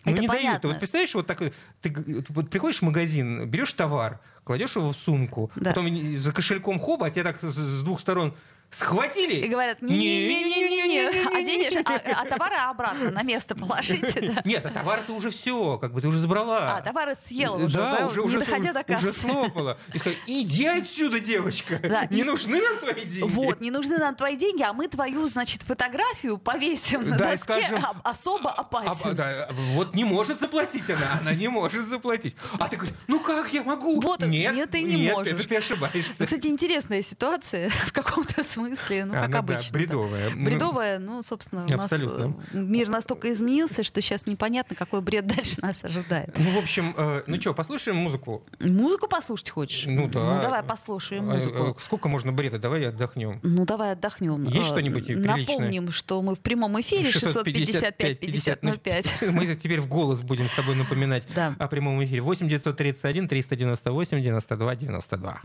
Это 0.04 0.22
не 0.22 0.28
дают. 0.28 0.42
понятно. 0.42 0.70
Вот 0.70 0.78
представляешь, 0.80 1.14
вот 1.16 1.28
так 1.28 1.42
ты 1.82 2.24
вот 2.30 2.50
приходишь 2.50 2.80
в 2.80 2.82
магазин, 2.84 3.48
берешь 3.48 3.74
товар, 3.74 4.20
кладешь 4.44 4.76
его 4.76 4.92
в 4.92 4.98
сумку, 4.98 5.52
Да. 5.56 5.72
потом 5.72 6.18
за 6.18 6.32
кошельком 6.32 6.80
хоба, 6.80 7.08
а 7.08 7.10
тебя 7.12 7.24
так 7.24 7.42
с 7.42 7.82
двух 7.84 8.00
сторон 8.00 8.36
схватили. 8.78 9.36
И 9.36 9.48
говорят, 9.48 9.82
не-не-не-не-не, 9.82 11.08
а, 11.28 11.42
денеж- 11.42 11.82
а, 11.86 12.22
а 12.22 12.26
товары 12.26 12.56
обратно 12.56 13.12
на 13.12 13.24
место 13.24 13.56
положите. 13.56 14.34
да. 14.34 14.42
Нет, 14.46 14.66
а 14.66 14.70
товар-то 14.70 15.14
уже 15.14 15.30
все, 15.30 15.78
как 15.78 15.94
бы 15.94 16.02
ты 16.02 16.08
уже 16.08 16.20
забрала. 16.20 16.78
А, 16.78 16.82
товары 16.82 17.16
съела 17.24 17.56
уже, 17.58 17.78
да, 17.78 18.00
да, 18.00 18.08
уже, 18.08 18.20
не 18.22 18.26
уже, 18.28 18.40
доходя 18.40 18.74
до 18.74 18.80
уже 18.80 19.08
кассы. 19.08 19.20
слопала. 19.22 19.78
И 19.94 19.98
сказать, 20.00 20.18
иди 20.28 20.66
отсюда, 20.66 21.20
девочка. 21.20 21.80
Да, 21.82 22.06
не 22.10 22.22
и- 22.22 22.24
нужны 22.24 22.62
нам 22.62 22.78
твои 22.80 23.06
деньги. 23.06 23.30
Вот, 23.32 23.62
не 23.62 23.72
нужны 23.72 23.98
нам 23.98 24.16
твои 24.16 24.36
деньги, 24.36 24.64
а 24.64 24.74
мы 24.74 24.88
твою, 24.88 25.28
значит, 25.28 25.64
фотографию 25.64 26.38
повесим 26.38 27.10
на 27.10 27.18
Да, 27.18 27.32
доске 27.32 27.62
скажем, 27.62 27.84
особо 28.04 28.50
А, 28.52 28.62
опасен. 28.62 29.16
да, 29.16 29.50
вот 29.74 29.94
не 29.94 30.04
может 30.04 30.40
заплатить 30.40 30.90
она, 30.90 31.20
она 31.22 31.34
не 31.34 31.48
может 31.48 31.86
заплатить. 31.88 32.36
А 32.60 32.68
ты 32.68 32.78
говоришь, 32.78 32.96
ну 33.08 33.20
как 33.20 33.52
я 33.54 33.64
могу? 33.64 34.00
Вот, 34.02 34.22
нет, 34.26 34.54
нет, 34.54 34.72
ты 34.72 34.82
не 34.82 34.98
можешь. 35.12 35.34
это 35.34 35.48
ты 35.48 35.58
ошибаешься. 35.58 36.16
Ну, 36.20 36.26
кстати, 36.26 36.48
интересная 36.48 37.02
ситуация 37.02 37.70
в 37.88 37.92
каком-то 37.92 38.44
смысле, 38.44 38.65
ну, 39.06 39.14
как 39.14 39.24
Она, 39.26 39.32
да, 39.32 39.40
обычно. 39.40 39.64
да. 39.64 39.70
бредовая. 39.80 40.30
Ну, 40.36 40.46
Бредовая, 40.46 41.00
ну, 41.00 41.24
собственно, 41.24 41.66
у 41.66 41.70
нас 41.72 41.80
Абсолютно. 41.92 42.34
э, 42.54 42.58
мир 42.58 42.90
настолько 42.90 43.32
изменился, 43.34 43.84
что 43.84 44.02
сейчас 44.02 44.26
непонятно, 44.26 44.76
какой 44.76 45.02
бред 45.02 45.28
дальше 45.36 45.56
нас 45.62 45.84
ожидает. 45.84 46.36
Ну, 46.38 46.52
в 46.52 46.58
общем, 46.58 46.94
э, 46.98 47.24
ну 47.28 47.40
что, 47.40 47.54
послушаем 47.54 47.98
музыку? 47.98 48.44
Музыку 48.60 49.08
послушать 49.08 49.50
хочешь? 49.50 49.86
Ну 49.88 50.08
да. 50.08 50.36
Ну, 50.36 50.42
давай 50.42 50.64
послушаем 50.64 51.30
Э, 51.30 51.34
э, 51.34 51.36
музыку. 51.36 51.76
Сколько 51.80 52.10
можно 52.10 52.32
бреда? 52.32 52.58
Давай 52.60 52.88
отдохнем. 52.88 53.40
Ну, 53.44 53.66
давай 53.66 53.92
отдохнем. 53.94 54.44
Есть 54.46 54.68
Э, 54.68 54.72
что-нибудь 54.72 55.06
приличное? 55.08 55.38
Напомним, 55.46 55.92
что 55.92 56.22
мы 56.22 56.36
в 56.36 56.40
прямом 56.40 56.80
эфире 56.82 57.10
655-5005. 57.10 59.32
Мы 59.32 59.56
теперь 59.56 59.80
в 59.82 59.88
голос 59.88 60.22
будем 60.22 60.48
с 60.48 60.52
тобой 60.54 60.76
напоминать 60.76 61.28
Да. 61.36 61.56
о 61.60 61.68
прямом 61.68 62.04
эфире. 62.04 62.22
8 62.22 62.48
931 62.48 63.28
398 63.28 64.22
92 64.22 64.76
92. 64.76 65.42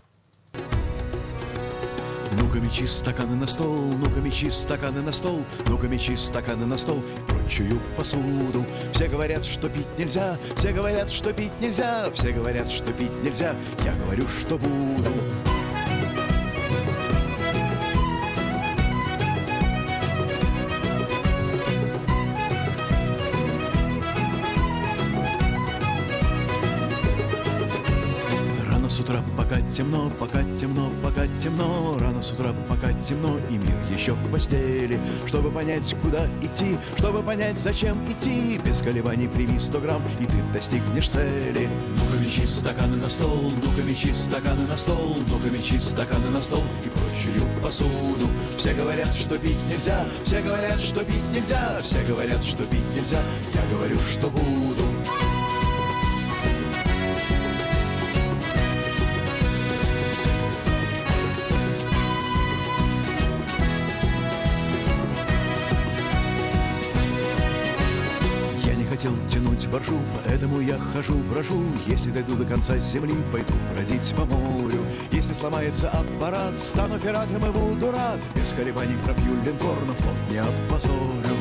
Ну-ка 2.32 2.60
мечи 2.60 2.86
стаканы 2.86 3.34
на 3.34 3.46
стол, 3.46 3.92
ну-ка 3.98 4.20
мечи 4.20 4.50
стаканы 4.50 5.02
на 5.02 5.12
стол, 5.12 5.44
ну-ка 5.66 5.88
мечи 5.88 6.16
стаканы 6.16 6.64
на 6.64 6.78
стол 6.78 7.02
прочую 7.26 7.80
посуду. 7.96 8.64
Все 8.92 9.08
говорят, 9.08 9.44
что 9.44 9.68
пить 9.68 9.88
нельзя, 9.98 10.38
все 10.56 10.72
говорят, 10.72 11.10
что 11.10 11.32
пить 11.32 11.52
нельзя, 11.60 12.08
все 12.12 12.32
говорят, 12.32 12.70
что 12.70 12.92
пить 12.92 13.22
нельзя, 13.24 13.54
я 13.84 13.94
говорю, 13.94 14.26
что 14.28 14.58
буду. 14.58 15.12
Темно, 29.76 30.10
пока 30.18 30.42
темно, 30.60 30.90
пока 31.00 31.26
темно. 31.42 31.96
Рано 32.00 32.22
с 32.22 32.32
утра, 32.32 32.52
пока 32.68 32.92
темно, 33.08 33.36
и 33.48 33.52
мир 33.52 33.76
еще 33.96 34.14
в 34.14 34.30
постели. 34.30 34.98
Чтобы 35.26 35.50
понять, 35.52 35.94
куда 36.02 36.26
идти, 36.42 36.76
чтобы 36.98 37.22
понять, 37.22 37.56
зачем 37.56 37.96
идти. 38.10 38.58
Без 38.64 38.80
колебаний 38.80 39.28
прими 39.28 39.60
100 39.60 39.80
грамм, 39.80 40.02
и 40.18 40.24
ты 40.24 40.42
достигнешь 40.52 41.08
цели. 41.08 41.68
Ну-ка 41.96 42.18
мечи 42.24 42.46
стаканы 42.46 42.96
на 42.96 43.08
стол, 43.08 43.52
ну-ка 43.62 43.82
мечи 43.88 44.12
стаканы 44.12 44.66
на 44.66 44.76
стол 44.76 45.16
Ну-ка 45.28 45.50
мечи 45.50 45.78
стаканы 45.78 46.30
на 46.30 46.40
стол 46.40 46.64
и 46.84 46.88
прочую 46.88 47.46
посуду. 47.62 48.28
Все 48.58 48.74
говорят, 48.74 49.14
что 49.14 49.38
пить 49.38 49.56
нельзя, 49.70 50.04
все 50.24 50.40
говорят, 50.42 50.80
что 50.80 51.04
пить 51.04 51.32
нельзя 51.32 51.80
Все 51.82 52.02
говорят, 52.06 52.42
что 52.44 52.64
пить 52.64 52.94
нельзя, 52.94 53.22
я 53.54 53.76
говорю, 53.76 53.98
что 53.98 54.28
буду 54.28 54.99
хожу, 70.92 71.14
брожу. 71.30 71.62
Если 71.86 72.10
дойду 72.10 72.36
до 72.36 72.44
конца 72.44 72.76
земли, 72.78 73.14
пойду 73.32 73.54
бродить 73.74 74.14
по 74.14 74.24
морю. 74.24 74.80
Если 75.10 75.32
сломается 75.32 75.90
аппарат, 75.90 76.54
стану 76.58 76.98
пиратом 76.98 77.46
и 77.46 77.50
буду 77.50 77.90
рад. 77.90 78.18
Без 78.34 78.52
колебаний 78.52 78.96
пробью 79.04 79.34
линкор, 79.44 79.76
но 79.86 79.94
флот 79.94 80.16
не 80.30 80.38
опозорю. 80.38 81.39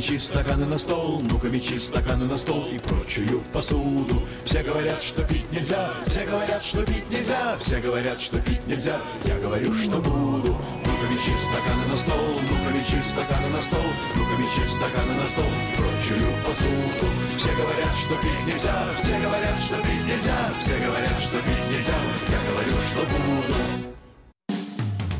Мечи 0.00 0.18
стаканы 0.18 0.64
на 0.64 0.78
стол, 0.78 1.20
ну-ка 1.28 1.48
мечи 1.48 1.78
стаканы 1.78 2.24
на 2.24 2.38
стол 2.38 2.66
и 2.72 2.78
прочую 2.78 3.42
посуду. 3.52 4.22
Все 4.46 4.62
говорят, 4.62 5.02
что 5.02 5.22
пить 5.24 5.52
нельзя, 5.52 5.92
все 6.06 6.24
говорят, 6.24 6.64
что 6.64 6.86
пить 6.86 7.10
нельзя, 7.10 7.58
все 7.58 7.80
говорят, 7.80 8.18
что 8.18 8.40
пить 8.40 8.66
нельзя, 8.66 8.98
я 9.26 9.36
говорю, 9.36 9.74
что 9.74 9.98
буду. 9.98 10.56
Ну-ка 10.86 11.06
мечи 11.12 11.36
стаканы 11.36 11.84
на 11.90 11.98
стол, 11.98 12.40
ну-ка 12.48 12.72
мечи 12.72 12.96
стаканы 13.10 13.48
на 13.52 13.62
стол, 13.62 13.90
ну-ка 14.16 14.40
мечи 14.40 14.70
стаканы 14.70 15.14
на 15.20 15.28
стол 15.28 15.44
и 15.44 15.76
прочую 15.76 16.32
посуду. 16.46 17.06
Все 17.36 17.50
говорят, 17.50 17.94
что 18.00 18.14
пить 18.22 18.46
нельзя, 18.46 18.88
все 19.02 19.18
говорят, 19.20 19.58
что 19.60 19.76
пить 19.84 20.06
нельзя, 20.08 20.52
все 20.64 20.76
говорят, 20.78 21.20
что 21.20 21.36
пить 21.44 21.66
нельзя, 21.68 21.98
я 22.30 22.40
говорю, 22.48 22.76
что 22.88 23.00
буду. 23.12 23.54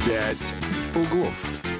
«Пять 0.06 0.54
углов». 0.94 1.79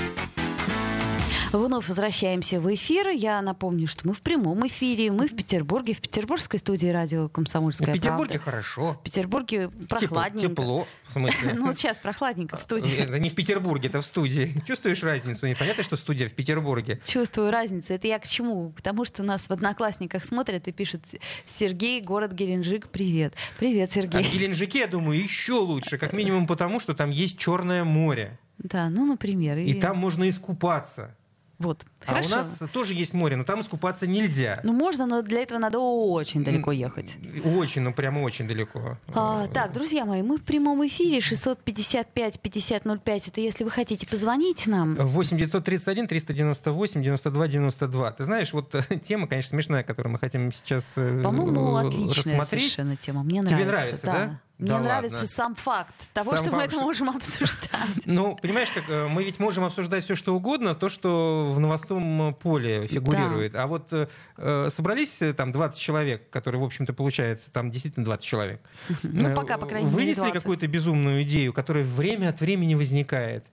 Вновь 1.51 1.89
возвращаемся 1.89 2.61
в 2.61 2.73
эфир. 2.73 3.09
Я 3.09 3.41
напомню, 3.41 3.85
что 3.85 4.07
мы 4.07 4.13
в 4.13 4.21
прямом 4.21 4.65
эфире. 4.67 5.11
Мы 5.11 5.27
в 5.27 5.35
Петербурге, 5.35 5.93
в 5.93 5.99
петербургской 5.99 6.59
студии 6.59 6.87
радио 6.87 7.25
В 7.25 7.29
«Комсомольская 7.29 7.93
Петербурге 7.93 8.35
правда». 8.35 8.51
хорошо. 8.51 8.93
В 8.93 9.03
Петербурге 9.03 9.69
прохладненько. 9.89 10.47
тепло, 10.47 10.87
в 11.03 11.11
смысле. 11.11 11.51
Ну, 11.61 11.65
вот 11.65 11.77
сейчас 11.77 11.97
прохладненько 11.97 12.55
в 12.55 12.61
студии. 12.61 12.95
Это 12.95 13.19
не 13.19 13.29
в 13.29 13.35
Петербурге, 13.35 13.89
это 13.89 14.01
в 14.01 14.05
студии. 14.05 14.53
Чувствуешь 14.65 15.03
разницу? 15.03 15.45
Непонятно, 15.45 15.83
что 15.83 15.97
студия 15.97 16.29
в 16.29 16.33
Петербурге. 16.33 17.01
Чувствую 17.05 17.51
разницу. 17.51 17.93
Это 17.93 18.07
я 18.07 18.19
к 18.19 18.27
чему? 18.27 18.71
К 18.71 18.81
тому, 18.81 19.03
что 19.03 19.21
нас 19.21 19.47
в 19.47 19.51
Одноклассниках 19.51 20.23
смотрят 20.23 20.69
и 20.69 20.71
пишут 20.71 21.01
«Сергей, 21.45 21.99
город 21.99 22.31
Геленджик, 22.31 22.87
привет». 22.87 23.33
Привет, 23.59 23.89
А 23.91 23.93
Сергей. 23.93 24.23
в 24.23 24.33
Геленджике, 24.33 24.79
я 24.79 24.87
думаю, 24.87 25.21
еще 25.21 25.53
лучше. 25.53 25.97
Как 25.97 26.13
минимум 26.13 26.47
потому, 26.47 26.79
что 26.79 26.93
там 26.93 27.09
есть 27.09 27.37
Черное 27.37 27.83
море. 27.83 28.39
Да, 28.57 28.89
ну, 28.89 29.05
например. 29.05 29.57
И 29.57 29.73
там 29.73 29.97
можно 29.97 30.29
искупаться. 30.29 31.15
Вот, 31.61 31.85
А 32.07 32.13
хорошо. 32.13 32.27
у 32.27 32.31
нас 32.31 32.59
тоже 32.73 32.95
есть 32.95 33.13
море, 33.13 33.35
но 33.35 33.43
там 33.43 33.59
искупаться 33.59 34.07
нельзя. 34.07 34.59
Ну, 34.63 34.73
можно, 34.73 35.05
но 35.05 35.21
для 35.21 35.41
этого 35.41 35.59
надо 35.59 35.77
очень 35.77 36.43
далеко 36.43 36.71
ехать. 36.71 37.17
Очень, 37.45 37.83
ну 37.83 37.93
прямо 37.93 38.21
очень 38.21 38.47
далеко. 38.47 38.97
А, 39.13 39.47
так, 39.47 39.71
друзья 39.73 40.05
мои, 40.05 40.23
мы 40.23 40.37
в 40.37 40.43
прямом 40.43 40.83
эфире 40.87 41.19
655-5005. 41.19 43.23
Это 43.27 43.41
если 43.41 43.63
вы 43.63 43.69
хотите 43.71 44.07
позвонить 44.07 44.65
нам. 44.67 44.95
8 44.95 45.37
931 45.37 46.07
398 46.07 47.03
92 47.03 47.47
92. 47.47 48.11
Ты 48.13 48.23
знаешь, 48.23 48.53
вот 48.53 48.73
э, 48.75 48.81
тема, 49.03 49.27
конечно, 49.27 49.49
смешная, 49.49 49.83
которую 49.83 50.13
мы 50.13 50.19
хотим 50.19 50.51
сейчас 50.51 50.93
э, 50.95 51.21
По-моему, 51.21 51.77
э, 51.77 51.87
отличная 51.87 52.37
рассмотреть. 52.39 52.63
совершенно 52.71 52.95
тема. 52.95 53.23
Мне 53.23 53.43
Тебе 53.43 53.65
нравится. 53.65 54.07
нравится, 54.07 54.09
да? 54.37 54.39
Мне 54.61 54.69
Да 54.69 54.79
нравится 54.79 55.15
ладно. 55.21 55.27
сам 55.27 55.55
факт 55.55 55.93
того, 56.13 56.29
Сам 56.31 56.39
что 56.39 56.51
мы 56.51 56.57
факт, 56.57 56.65
это 56.67 56.75
что- 56.75 56.83
можем 56.85 57.09
обсуждать. 57.15 58.05
Ну, 58.05 58.35
понимаешь, 58.35 58.71
как 58.71 58.83
э, 58.87 59.07
мы 59.07 59.23
ведь 59.23 59.39
можем 59.39 59.63
обсуждать 59.63 60.03
все, 60.03 60.13
что 60.15 60.35
угодно, 60.35 60.75
то, 60.75 60.87
что 60.87 61.51
в 61.51 61.59
новостном 61.59 62.29
э, 62.29 62.33
поле 62.33 62.85
фигурирует. 62.87 63.55
А 63.55 63.65
вот 63.65 63.91
э, 63.91 64.07
э, 64.37 64.69
собрались 64.71 65.19
там 65.35 65.51
20 65.51 65.79
человек, 65.79 66.29
которые, 66.29 66.61
в 66.61 66.63
общем-то, 66.65 66.93
получается, 66.93 67.49
там 67.51 67.71
действительно 67.71 68.05
20 68.05 68.23
человек. 68.25 68.61
Ну, 69.03 69.33
пока, 69.35 69.57
по 69.57 69.65
крайней 69.65 69.87
мере, 69.87 69.97
Вынесли 69.97 70.21
20. 70.21 70.33
какую-то 70.41 70.67
безумную 70.67 71.23
идею, 71.23 71.53
которая 71.53 71.83
время 71.83 72.29
от 72.29 72.39
времени 72.39 72.75
возникает. 72.75 73.45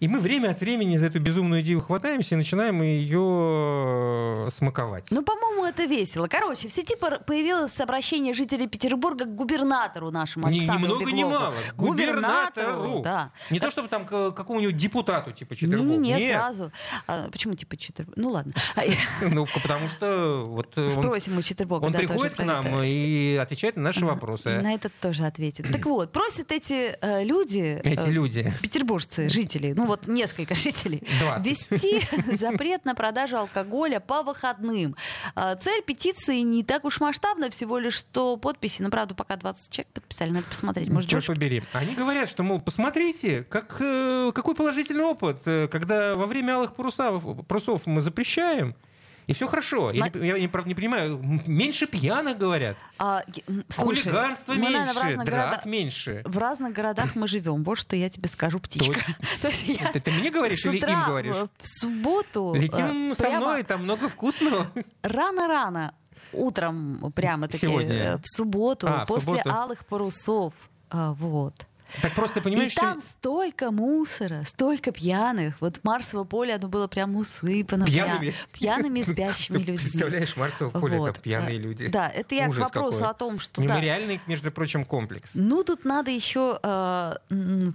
И 0.00 0.08
мы 0.08 0.18
время 0.20 0.50
от 0.50 0.60
времени 0.60 0.96
за 0.96 1.06
эту 1.06 1.20
безумную 1.20 1.62
идею 1.62 1.80
хватаемся 1.80 2.34
и 2.34 2.38
начинаем 2.38 2.82
ее 2.82 4.50
смаковать. 4.50 5.06
Ну, 5.10 5.22
по-моему, 5.22 5.64
это 5.64 5.84
весело. 5.84 6.26
Короче, 6.28 6.68
в 6.68 6.72
сети 6.72 6.96
появилось 6.96 7.78
обращение 7.80 8.34
жителей 8.34 8.66
Петербурга 8.66 9.24
к 9.24 9.34
губернатору 9.34 10.10
нашему 10.10 10.46
Ни, 10.56 10.64
ни 10.64 10.68
Александру 10.68 10.96
много 10.96 11.12
ни 11.12 11.24
мало. 11.24 11.54
Губернатору. 11.76 13.00
да. 13.02 13.32
Не 13.50 13.60
то, 13.60 13.70
чтобы 13.70 13.88
там 13.88 14.06
к 14.06 14.32
какому-нибудь 14.32 14.76
депутату 14.76 15.32
типа 15.32 15.56
Четвербок. 15.56 15.86
Не-не-не, 15.86 16.18
Нет. 16.18 16.32
сразу. 16.32 16.72
А, 17.06 17.28
почему 17.30 17.54
типа 17.54 17.76
Четербург? 17.76 18.16
Ну 18.16 18.30
ладно. 18.30 18.52
Ну, 19.36 19.46
потому 19.46 19.88
что 19.88 20.44
вот 20.46 20.76
э, 20.76 20.84
он, 20.84 20.90
Спросим 20.90 21.34
мы 21.34 21.42
Четербога. 21.42 21.84
он 21.84 21.92
да, 21.92 21.98
приходит 21.98 22.34
к 22.34 22.44
нам 22.44 22.66
это. 22.66 22.82
и 22.82 23.36
отвечает 23.36 23.76
на 23.76 23.82
наши 23.82 24.04
вопросы. 24.04 24.60
На 24.60 24.74
этот 24.74 24.92
тоже 25.00 25.24
ответит. 25.26 25.70
Так 25.70 25.84
вот, 25.84 26.12
просят 26.12 26.52
эти 26.52 26.96
э, 27.00 27.24
люди... 27.24 27.80
Эти 27.84 28.08
э, 28.08 28.10
люди. 28.10 28.52
Петербуржцы, 28.62 29.28
жители, 29.28 29.74
ну 29.76 29.86
вот 29.86 30.06
несколько 30.06 30.54
жителей, 30.54 31.02
20. 31.20 31.44
ввести 31.44 32.02
запрет 32.36 32.84
на 32.84 32.94
продажу 32.94 33.36
алкоголя 33.36 34.00
по 34.00 34.22
выходным. 34.22 34.96
А, 35.34 35.56
Цель 35.56 35.82
петиции 35.82 36.40
не 36.40 36.62
так 36.62 36.84
уж 36.84 37.00
масштабная, 37.00 37.50
всего 37.50 37.78
лишь 37.78 37.98
100 37.98 38.36
подписей. 38.38 38.84
Ну, 38.84 38.90
правда, 38.90 39.14
пока 39.14 39.36
20 39.36 39.70
человек 39.70 39.92
подписали, 39.92 40.30
надо 40.30 40.45
посмотреть. 40.48 40.88
Может, 40.88 41.10
Черт 41.10 41.26
побери. 41.26 41.62
Они 41.72 41.94
говорят, 41.94 42.28
что, 42.28 42.42
мол, 42.42 42.60
посмотрите, 42.60 43.44
как, 43.44 43.76
э, 43.80 44.32
какой 44.34 44.54
положительный 44.54 45.04
опыт, 45.04 45.42
э, 45.46 45.68
когда 45.68 46.14
во 46.14 46.26
время 46.26 46.56
алых 46.56 46.74
парусов, 46.74 47.22
парусов 47.46 47.86
мы 47.86 48.00
запрещаем, 48.00 48.74
и 49.26 49.32
все 49.32 49.48
хорошо. 49.48 49.90
Я, 49.92 50.04
На- 50.04 50.18
не, 50.20 50.28
я 50.28 50.38
не, 50.38 50.46
правда, 50.46 50.68
не 50.68 50.76
понимаю, 50.76 51.18
меньше 51.48 51.88
пьяных, 51.88 52.38
говорят. 52.38 52.76
А, 52.96 53.22
м, 53.48 53.64
слушай, 53.68 54.04
Хулиганства 54.04 54.52
мы, 54.54 54.60
наверное, 54.70 54.84
меньше, 54.86 55.00
разных 55.00 55.26
драк 55.26 55.44
города- 55.50 55.68
меньше. 55.68 56.22
В 56.24 56.38
разных 56.38 56.72
городах 56.72 57.16
мы 57.16 57.26
живем. 57.26 57.64
Вот 57.64 57.74
что 57.76 57.96
я 57.96 58.08
тебе 58.08 58.28
скажу, 58.28 58.60
птичка. 58.60 59.00
То 59.42 59.48
есть 59.48 59.66
я 59.66 59.88
Это 59.88 59.98
ты 59.98 60.12
мне 60.12 60.30
говоришь 60.30 60.64
или 60.64 60.76
им 60.76 61.04
говоришь? 61.08 61.34
в 61.34 61.48
субботу 61.66 62.54
Летим 62.56 63.12
э, 63.12 63.16
со 63.16 63.28
мной, 63.30 63.64
там 63.64 63.82
много 63.82 64.08
вкусного. 64.08 64.68
рано-рано 65.02 65.92
утром 66.32 67.12
прямо 67.14 67.48
таки 67.48 67.66
Сегодня. 67.66 67.94
э, 67.94 68.16
в 68.18 68.22
субботу 68.26 68.86
А, 68.88 69.04
в 69.04 69.08
после 69.08 69.24
субботу. 69.38 69.50
алых 69.54 69.86
парусов. 69.86 70.52
А, 70.90 71.12
Вот. 71.14 71.54
Так 72.02 72.14
просто 72.14 72.40
понимаешь, 72.40 72.72
и 72.72 72.76
там 72.76 72.98
что 73.00 73.08
столько 73.10 73.70
мусора, 73.70 74.42
столько 74.44 74.90
пьяных. 74.90 75.54
Вот 75.60 75.78
Марсово 75.84 76.24
поле, 76.24 76.52
оно 76.56 76.66
было 76.66 76.88
прям 76.88 77.14
усыпано 77.16 77.84
пья- 77.84 78.04
Пьяными? 78.06 78.34
пьяными 78.52 79.02
спящими 79.08 79.58
людьми. 79.58 79.76
Представляешь, 79.78 80.36
Марсово 80.36 80.70
поле, 80.70 80.98
Вот. 80.98 81.14
там 81.14 81.22
пьяные 81.22 81.58
люди. 81.58 81.86
Да, 81.86 82.08
это 82.08 82.34
я 82.34 82.48
Ужас 82.48 82.70
к 82.70 82.74
вопросу 82.74 82.98
какой. 82.98 83.10
о 83.10 83.14
том, 83.14 83.38
что 83.38 83.62
да, 83.62 83.68
Мемориальный, 83.74 84.20
между 84.26 84.50
прочим, 84.50 84.84
комплекс. 84.84 85.30
ну, 85.34 85.62
тут 85.62 85.84
надо 85.84 86.10
еще 86.10 86.58
э, 86.60 87.14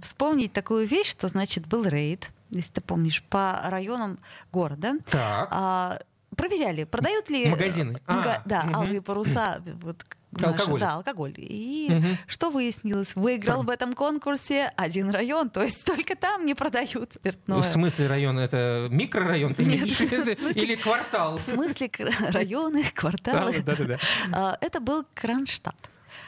вспомнить 0.02 0.52
такую 0.52 0.86
вещь, 0.86 1.08
что, 1.10 1.28
значит, 1.28 1.66
был 1.66 1.84
рейд, 1.84 2.30
если 2.50 2.70
ты 2.72 2.80
помнишь, 2.82 3.22
по 3.30 3.62
районам 3.64 4.18
города. 4.52 4.92
Так. 5.10 5.48
А, 5.50 5.98
проверяли, 6.36 6.84
продают 6.84 7.30
ли... 7.30 7.44
э, 7.44 7.50
Магазины. 7.50 8.00
А, 8.06 8.16
мага- 8.16 8.42
да, 8.44 8.62
мгм. 8.64 8.76
алые 8.76 9.02
паруса. 9.02 9.62
Вот, 9.82 10.02
наши- 10.32 10.46
Алкоголь. 10.46 10.80
да, 10.80 10.92
алкоголь. 10.94 11.34
И 11.36 11.88
Мгм. 11.90 12.18
что 12.26 12.50
выяснилось? 12.50 13.14
Выиграл 13.16 13.62
в 13.62 13.70
этом 13.70 13.92
конкурсе 13.94 14.72
один 14.76 15.10
район, 15.10 15.50
то 15.50 15.62
есть 15.62 15.84
только 15.84 16.16
там 16.16 16.46
не 16.46 16.54
продают 16.54 17.12
спиртное. 17.14 17.58
В 17.60 17.64
смысле 17.64 18.06
район? 18.06 18.38
Это 18.38 18.88
микрорайон 18.90 19.54
ты 19.54 19.64
Нет, 19.64 19.80
в 19.88 19.92
смысле- 20.38 20.62
Или 20.62 20.74
квартал? 20.76 21.36
В 21.36 21.40
смысле 21.40 21.90
районы, 22.30 22.84
кварталы. 22.94 23.60
Да-да-да. 23.62 23.98
А, 24.32 24.56
Это 24.60 24.80
был 24.80 25.04
Кронштадт. 25.14 25.76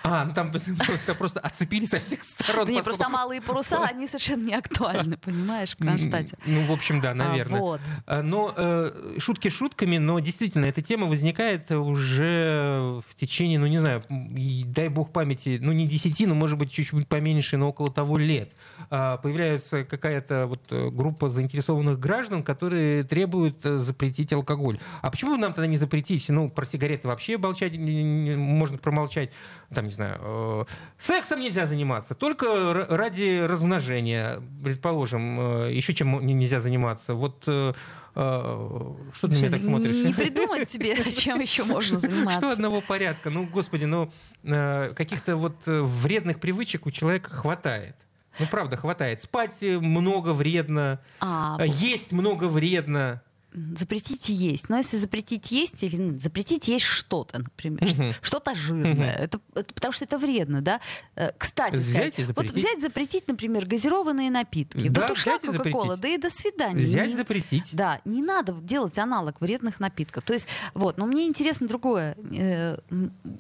А, 0.03 0.25
ну 0.25 0.35
там 0.35 0.51
это 1.05 1.14
просто 1.14 1.40
оцепили 1.40 1.87
со 1.87 1.99
всех 1.99 2.25
сторон. 2.25 2.68
Не, 2.68 2.83
просто 2.83 3.09
малые 3.09 3.40
паруса, 3.40 3.85
они 3.88 4.07
совершенно 4.07 4.44
не 4.44 4.55
актуальны, 4.55 5.16
понимаешь, 5.16 5.75
в 5.75 5.79
Кронштадте. 5.79 6.37
Ну, 6.47 6.62
в 6.64 6.73
общем, 6.73 7.01
да, 7.01 7.14
наверное. 7.14 7.61
вот. 7.61 7.81
А, 8.07 8.23
Но 8.23 8.53
э, 8.57 9.16
шутки 9.18 9.49
шутками, 9.49 9.99
но 9.99 10.18
действительно 10.20 10.66
эта 10.66 10.83
тема 10.83 11.07
возникает 11.07 11.70
уже 11.70 13.01
в 13.09 13.14
течение, 13.16 13.59
ну 13.59 13.66
не 13.66 13.79
знаю, 13.79 14.03
дай 14.09 14.88
бог 14.88 15.12
памяти, 15.12 15.59
ну 15.61 15.73
не 15.73 15.87
10, 15.87 16.27
но 16.29 16.35
может 16.35 16.59
быть 16.59 16.73
чуть-чуть 16.73 17.09
поменьше, 17.09 17.57
но 17.57 17.68
около 17.68 17.90
того 17.90 18.18
лет. 18.18 18.53
А, 18.90 19.16
Появляется 19.18 19.85
какая-то 19.85 20.47
вот 20.47 20.61
э, 20.70 20.90
группа 20.90 21.29
заинтересованных 21.29 21.99
граждан, 21.99 22.42
которые 22.42 23.05
требуют 23.05 23.64
э, 23.64 23.79
запретить 23.79 24.33
алкоголь. 24.33 24.79
А 25.03 25.11
почему 25.11 25.37
нам 25.37 25.53
тогда 25.53 25.66
не 25.66 25.77
запретить? 25.77 26.29
Ну, 26.29 26.51
про 26.51 26.66
сигареты 26.66 27.09
вообще 27.09 27.38
молчать, 27.38 27.77
можно 27.77 28.79
промолчать. 28.79 29.31
Там, 29.74 29.87
не 29.87 29.90
знаю, 29.92 30.18
э, 30.22 30.64
сексом 30.98 31.40
нельзя 31.40 31.66
заниматься, 31.66 32.14
только 32.14 32.87
ради 32.88 33.40
размножения, 33.44 34.42
предположим, 34.62 35.64
э, 35.66 35.72
еще 35.72 35.94
чем 35.94 36.24
нельзя 36.24 36.60
заниматься. 36.60 37.14
Вот 37.14 37.44
э, 37.46 37.72
что 38.14 38.96
ты 39.22 39.28
на 39.28 39.34
меня 39.34 39.50
так 39.50 39.62
смотришь? 39.62 40.04
Не 40.04 40.14
придумать 40.14 40.68
тебе, 40.68 40.94
чем 41.10 41.40
еще 41.40 41.64
можно 41.64 41.98
Что 41.98 42.08
заниматься. 42.08 42.52
одного 42.52 42.80
порядка? 42.80 43.30
Ну, 43.30 43.44
господи, 43.44 43.87
ну, 43.87 44.10
каких-то 44.42 45.37
вот 45.37 45.56
вредных 45.66 46.38
привычек 46.38 46.87
у 46.87 46.90
человека 46.90 47.30
хватает. 47.30 47.96
Ну, 48.38 48.46
правда, 48.50 48.76
хватает. 48.76 49.22
Спать 49.22 49.60
много 49.62 50.32
вредно, 50.32 51.00
А, 51.20 51.58
есть 51.64 52.12
много 52.12 52.44
вредно. 52.44 53.22
Запретить 53.55 54.29
есть. 54.29 54.69
Но 54.69 54.79
если 54.79 54.97
запретить 54.97 55.51
есть 55.51 55.83
или 55.83 55.97
ну, 55.97 56.19
запретить 56.19 56.67
есть 56.69 56.85
что-то, 56.85 57.38
например, 57.38 58.17
что-то 58.21 58.55
жирное, 58.55 59.14
это, 59.14 59.40
это 59.55 59.73
потому 59.73 59.93
что 59.93 60.05
это 60.05 60.19
вредно, 60.19 60.61
да? 60.61 60.81
Э, 61.14 61.31
Кстати, 61.38 61.77
Взять 61.77 62.14
сказать, 62.14 62.37
вот 62.37 62.51
взять 62.51 62.81
запретить, 62.81 63.29
например, 63.29 63.67
газированные 63.67 64.31
напитки. 64.31 64.88
Да, 64.88 65.03
вот 65.03 65.11
ушла 65.12 65.38
Кока-Кола, 65.38 65.97
да 65.97 66.09
и 66.09 66.19
до 66.19 66.31
свидания. 66.31 66.81
Взять, 66.81 67.09
Не- 67.11 67.14
запретить. 67.14 67.64
Да, 67.73 68.01
не 68.05 68.23
надо 68.23 68.53
делать 68.55 68.99
аналог 68.99 69.40
вредных 69.40 69.79
напитков. 69.81 70.25
То 70.25 70.33
есть, 70.33 70.49
вот, 70.75 70.99
но 70.99 71.07
мне 71.07 71.27
интересно 71.27 71.69
другое. 71.69 72.17
Э, 72.37 72.79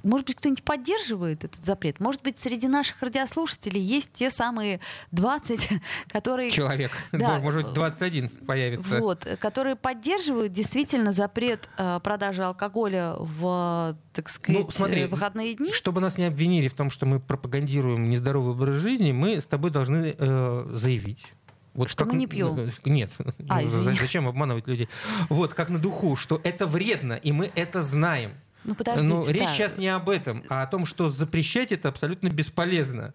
Может 0.04 0.26
быть, 0.26 0.36
кто-нибудь 0.36 0.62
поддерживает 0.62 1.44
этот 1.44 1.64
запрет? 1.64 1.98
Может 2.00 2.22
быть, 2.22 2.38
среди 2.38 2.68
наших 2.68 3.02
радиослушателей 3.02 3.80
есть 3.80 4.10
те 4.12 4.30
самые 4.30 4.80
20, 5.10 5.70
которые, 6.08 6.50
Человек. 6.50 6.92
Да. 7.12 7.40
Может 7.40 7.64
быть, 7.64 7.74
21 7.74 8.28
появится. 8.28 9.00
вот, 9.00 9.26
э, 9.26 9.36
которые 9.36 9.74
поддерживают 9.74 10.03
действительно 10.04 11.12
запрет 11.12 11.68
э, 11.76 12.00
продажи 12.02 12.44
алкоголя 12.44 13.14
в, 13.18 13.96
так 14.12 14.28
сказать, 14.28 14.62
Ну, 14.64 14.70
смотри, 14.70 15.02
э, 15.02 15.08
выходные 15.08 15.54
дни. 15.54 15.72
Чтобы 15.72 16.00
нас 16.00 16.18
не 16.18 16.24
обвинили 16.24 16.68
в 16.68 16.74
том, 16.74 16.90
что 16.90 17.06
мы 17.06 17.20
пропагандируем 17.20 18.10
нездоровый 18.10 18.52
образ 18.52 18.76
жизни, 18.76 19.12
мы 19.12 19.40
с 19.40 19.44
тобой 19.44 19.70
должны 19.70 20.14
э, 20.16 20.66
заявить. 20.72 21.32
Вот 21.74 21.90
Что 21.90 22.04
мы 22.04 22.14
не 22.14 22.26
пьем. 22.26 22.56
э, 22.58 22.70
Нет. 22.84 23.10
А, 23.48 23.60
Ну, 23.62 23.66
извини. 23.66 23.98
Зачем 23.98 24.28
обманывать 24.28 24.66
людей? 24.68 24.88
Вот, 25.28 25.54
как 25.54 25.70
на 25.70 25.78
духу, 25.78 26.14
что 26.16 26.40
это 26.44 26.66
вредно, 26.66 27.14
и 27.14 27.32
мы 27.32 27.50
это 27.54 27.82
знаем. 27.82 28.32
Ну, 28.64 28.74
подождите, 28.74 29.12
Но 29.12 29.26
речь 29.28 29.42
да. 29.42 29.48
сейчас 29.48 29.76
не 29.76 29.88
об 29.88 30.08
этом, 30.08 30.42
а 30.48 30.62
о 30.62 30.66
том, 30.66 30.86
что 30.86 31.08
запрещать 31.08 31.72
это 31.72 31.88
абсолютно 31.88 32.28
бесполезно. 32.28 33.12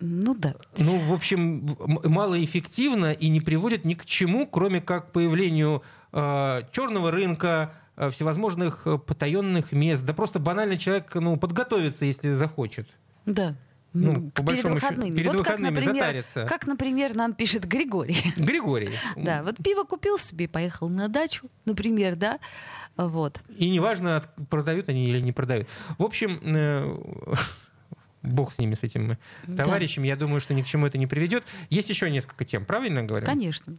Ну 0.00 0.34
да. 0.34 0.54
Ну, 0.76 0.98
в 0.98 1.12
общем, 1.12 1.76
малоэффективно 1.78 3.12
и 3.12 3.28
не 3.28 3.40
приводит 3.40 3.84
ни 3.84 3.94
к 3.94 4.04
чему, 4.06 4.46
кроме 4.46 4.80
как 4.80 5.08
к 5.10 5.12
появлению 5.12 5.82
э, 5.82 5.97
черного 6.12 7.10
рынка, 7.10 7.74
э, 7.96 8.10
всевозможных 8.10 8.86
э, 8.86 8.98
потаенных 8.98 9.72
мест. 9.72 10.04
Да 10.04 10.12
просто 10.14 10.38
банально 10.38 10.78
человек 10.78 11.14
ну, 11.14 11.36
подготовится, 11.36 12.04
если 12.04 12.34
захочет. 12.34 12.88
Да. 13.26 13.54
Ну, 13.94 14.30
по 14.30 14.42
перед 14.42 14.46
большому 14.46 14.74
счету, 14.76 14.86
выходными. 14.86 15.16
перед 15.16 15.32
вот 15.32 15.36
как, 15.38 15.58
выходными 15.58 15.74
например, 15.74 15.94
затарится. 15.94 16.46
как, 16.46 16.66
например, 16.66 17.16
нам 17.16 17.32
пишет 17.32 17.66
Григорий. 17.66 18.32
Григорий. 18.36 18.90
Да, 19.16 19.42
вот 19.42 19.56
пиво 19.62 19.84
купил 19.84 20.18
себе 20.18 20.46
поехал 20.46 20.88
на 20.88 21.08
дачу, 21.08 21.48
например, 21.64 22.16
да, 22.16 22.38
вот. 22.96 23.40
И 23.56 23.70
неважно, 23.70 24.24
продают 24.50 24.88
они 24.88 25.08
или 25.08 25.20
не 25.20 25.32
продают. 25.32 25.68
В 25.96 26.02
общем, 26.02 26.40
э, 26.42 26.96
бог 28.22 28.52
с 28.52 28.58
ними, 28.58 28.74
с 28.74 28.82
этими 28.82 29.18
Да. 29.46 29.64
товарищами. 29.64 30.06
Я 30.06 30.16
думаю, 30.16 30.40
что 30.40 30.52
ни 30.52 30.62
к 30.62 30.66
чему 30.66 30.86
это 30.86 30.98
не 30.98 31.06
приведет. 31.06 31.44
Есть 31.70 31.88
еще 31.88 32.10
несколько 32.10 32.44
тем, 32.44 32.64
правильно 32.64 33.02
говорю? 33.02 33.24
Конечно. 33.24 33.76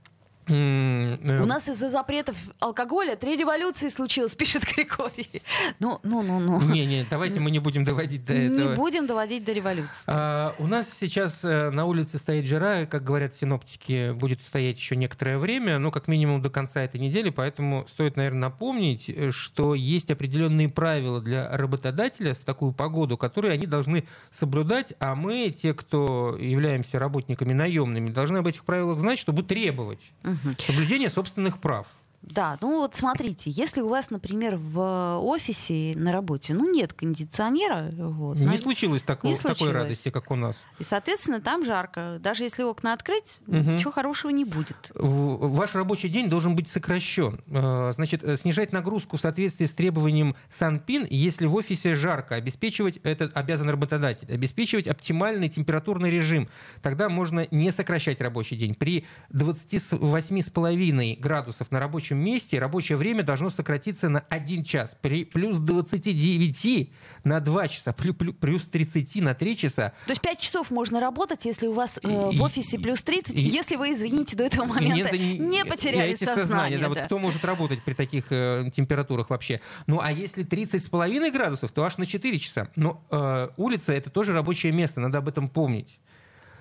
М, 0.49 1.41
У 1.41 1.45
нас 1.45 1.69
из-за 1.69 1.89
запретов 1.89 2.35
алкоголя 2.59 3.15
три 3.15 3.37
революции 3.37 3.89
случилось, 3.89 4.35
пишет 4.37 4.63
Григорий. 4.75 5.41
Ну, 5.79 5.99
ну, 6.03 6.21
ну, 6.21 6.39
ну. 6.39 6.61
Не-не, 6.61 7.05
давайте 7.09 7.39
мы 7.39 7.51
не 7.51 7.59
будем 7.59 7.83
доводить 7.83 8.25
до 8.25 8.33
этого. 8.33 8.69
Не 8.71 8.75
будем 8.75 9.07
доводить 9.07 9.43
до 9.43 9.53
революции. 9.53 10.03
А, 10.07 10.55
у 10.57 10.67
нас 10.67 10.89
сейчас 10.91 11.43
э, 11.43 11.69
на 11.69 11.85
улице 11.85 12.17
стоит 12.17 12.45
жара, 12.45 12.85
как 12.85 13.03
говорят 13.03 13.35
синоптики, 13.35 14.11
будет 14.11 14.41
стоять 14.41 14.77
еще 14.77 14.95
некоторое 14.95 15.37
время, 15.37 15.77
ну, 15.79 15.91
как 15.91 16.07
минимум 16.07 16.41
до 16.41 16.49
конца 16.49 16.81
этой 16.81 16.99
недели, 16.99 17.29
поэтому 17.29 17.85
стоит, 17.89 18.15
наверное, 18.17 18.41
напомнить, 18.41 19.09
э, 19.09 19.31
что 19.31 19.75
есть 19.75 20.09
определенные 20.11 20.69
правила 20.69 21.21
для 21.21 21.55
работодателя 21.55 22.33
в 22.33 22.39
такую 22.39 22.71
погоду, 22.71 23.17
которые 23.17 23.53
они 23.53 23.67
должны 23.67 24.05
соблюдать, 24.31 24.93
а 24.99 25.15
мы, 25.15 25.49
те, 25.49 25.73
кто 25.73 26.37
являемся 26.39 26.99
работниками 26.99 27.53
наемными, 27.53 28.09
должны 28.09 28.37
об 28.37 28.47
этих 28.47 28.65
правилах 28.65 28.99
знать, 28.99 29.19
чтобы 29.19 29.43
требовать. 29.43 30.11
Соблюдения 30.57 31.09
собственных 31.09 31.59
прав. 31.59 31.87
Да, 32.21 32.57
ну 32.61 32.79
вот 32.81 32.95
смотрите, 32.95 33.49
если 33.49 33.81
у 33.81 33.87
вас, 33.87 34.09
например, 34.09 34.57
в 34.57 35.17
офисе 35.19 35.93
на 35.95 36.11
работе, 36.11 36.53
ну 36.53 36.69
нет 36.71 36.93
кондиционера, 36.93 37.89
вот, 37.93 38.35
Не 38.37 38.45
на- 38.45 38.57
случилось 38.57 39.03
такого, 39.03 39.31
Не 39.31 39.37
такой 39.37 39.55
случилось. 39.55 39.73
радости, 39.73 40.09
как 40.11 40.29
у 40.29 40.35
нас. 40.35 40.57
и, 40.79 40.83
соответственно, 40.83 41.39
там 41.41 41.65
жарко. 41.65 42.17
Даже 42.19 42.43
если 42.43 42.63
окна 42.63 42.93
открыть, 42.93 43.39
Мгм. 43.47 43.77
ничего 43.77 43.91
хорошего 43.91 44.31
не 44.31 44.43
будет. 44.45 44.91
Ваш 44.95 45.75
рабочий 45.75 46.09
день 46.09 46.29
должен 46.29 46.55
быть 46.55 46.69
сокращен. 46.69 47.41
Э, 47.47 47.93
Значит, 47.95 48.23
э, 48.23 48.37
снижать 48.37 48.73
нагрузку 48.73 49.17
в 49.17 49.21
соответствии 49.21 49.65
с 49.65 49.71
требованием 49.73 50.35
СанПин, 50.51 51.07
если 51.09 51.45
в 51.47 51.55
офисе 51.55 51.95
жарко, 51.95 52.35
обеспечивать, 52.35 52.97
это 53.03 53.31
обязан 53.33 53.69
работодатель, 53.69 54.31
обеспечивать 54.31 54.87
оптимальный 54.87 55.49
температурный 55.49 56.11
режим. 56.11 56.49
Тогда 56.81 57.09
можно 57.09 57.47
не 57.51 57.71
сокращать 57.71 58.21
рабочий 58.21 58.57
день. 58.57 58.75
При 58.75 59.05
28,5 59.33 61.15
градусов 61.19 61.71
на 61.71 61.79
рабочем 62.09 62.17
месте 62.19 62.59
рабочее 62.59 62.97
время 62.97 63.23
должно 63.23 63.49
сократиться 63.49 64.09
на 64.09 64.19
1 64.29 64.63
час. 64.63 64.95
При 65.01 65.25
плюс 65.25 65.57
29 65.57 66.89
на 67.23 67.39
2 67.39 67.67
часа, 67.67 67.91
плю- 67.91 68.13
плю- 68.13 68.33
плюс 68.33 68.67
30 68.67 69.21
на 69.21 69.33
3 69.33 69.55
часа 69.57 69.93
То 70.05 70.11
есть 70.11 70.21
5 70.21 70.39
часов 70.39 70.71
можно 70.71 70.99
работать, 70.99 71.45
если 71.45 71.67
у 71.67 71.73
вас 71.73 71.99
э, 72.01 72.07
в 72.07 72.41
офисе 72.41 72.79
плюс 72.79 73.01
30, 73.03 73.35
и- 73.35 73.41
если 73.41 73.75
вы, 73.75 73.93
извините, 73.93 74.35
до 74.35 74.43
этого 74.45 74.65
момента 74.65 75.17
не, 75.17 75.37
не- 75.37 75.65
потеряли 75.65 76.13
эти 76.13 76.23
сознание. 76.23 76.79
да, 76.79 76.87
Вот 76.87 76.97
да. 76.97 77.05
кто 77.05 77.19
может 77.19 77.45
работать 77.45 77.83
при 77.83 77.93
таких 77.93 78.25
э, 78.31 78.69
температурах 78.75 79.29
вообще? 79.29 79.61
Ну, 79.87 79.99
а 80.01 80.11
если 80.11 80.43
30 80.43 80.83
с 80.83 80.87
половиной 80.89 81.31
градусов, 81.31 81.71
то 81.71 81.83
аж 81.83 81.97
на 81.97 82.05
4 82.05 82.39
часа. 82.39 82.69
Но 82.75 83.03
э, 83.11 83.49
улица— 83.57 83.93
это 83.93 84.09
тоже 84.09 84.33
рабочее 84.33 84.71
место, 84.71 84.99
надо 84.99 85.17
об 85.19 85.27
этом 85.27 85.49
помнить. 85.49 85.99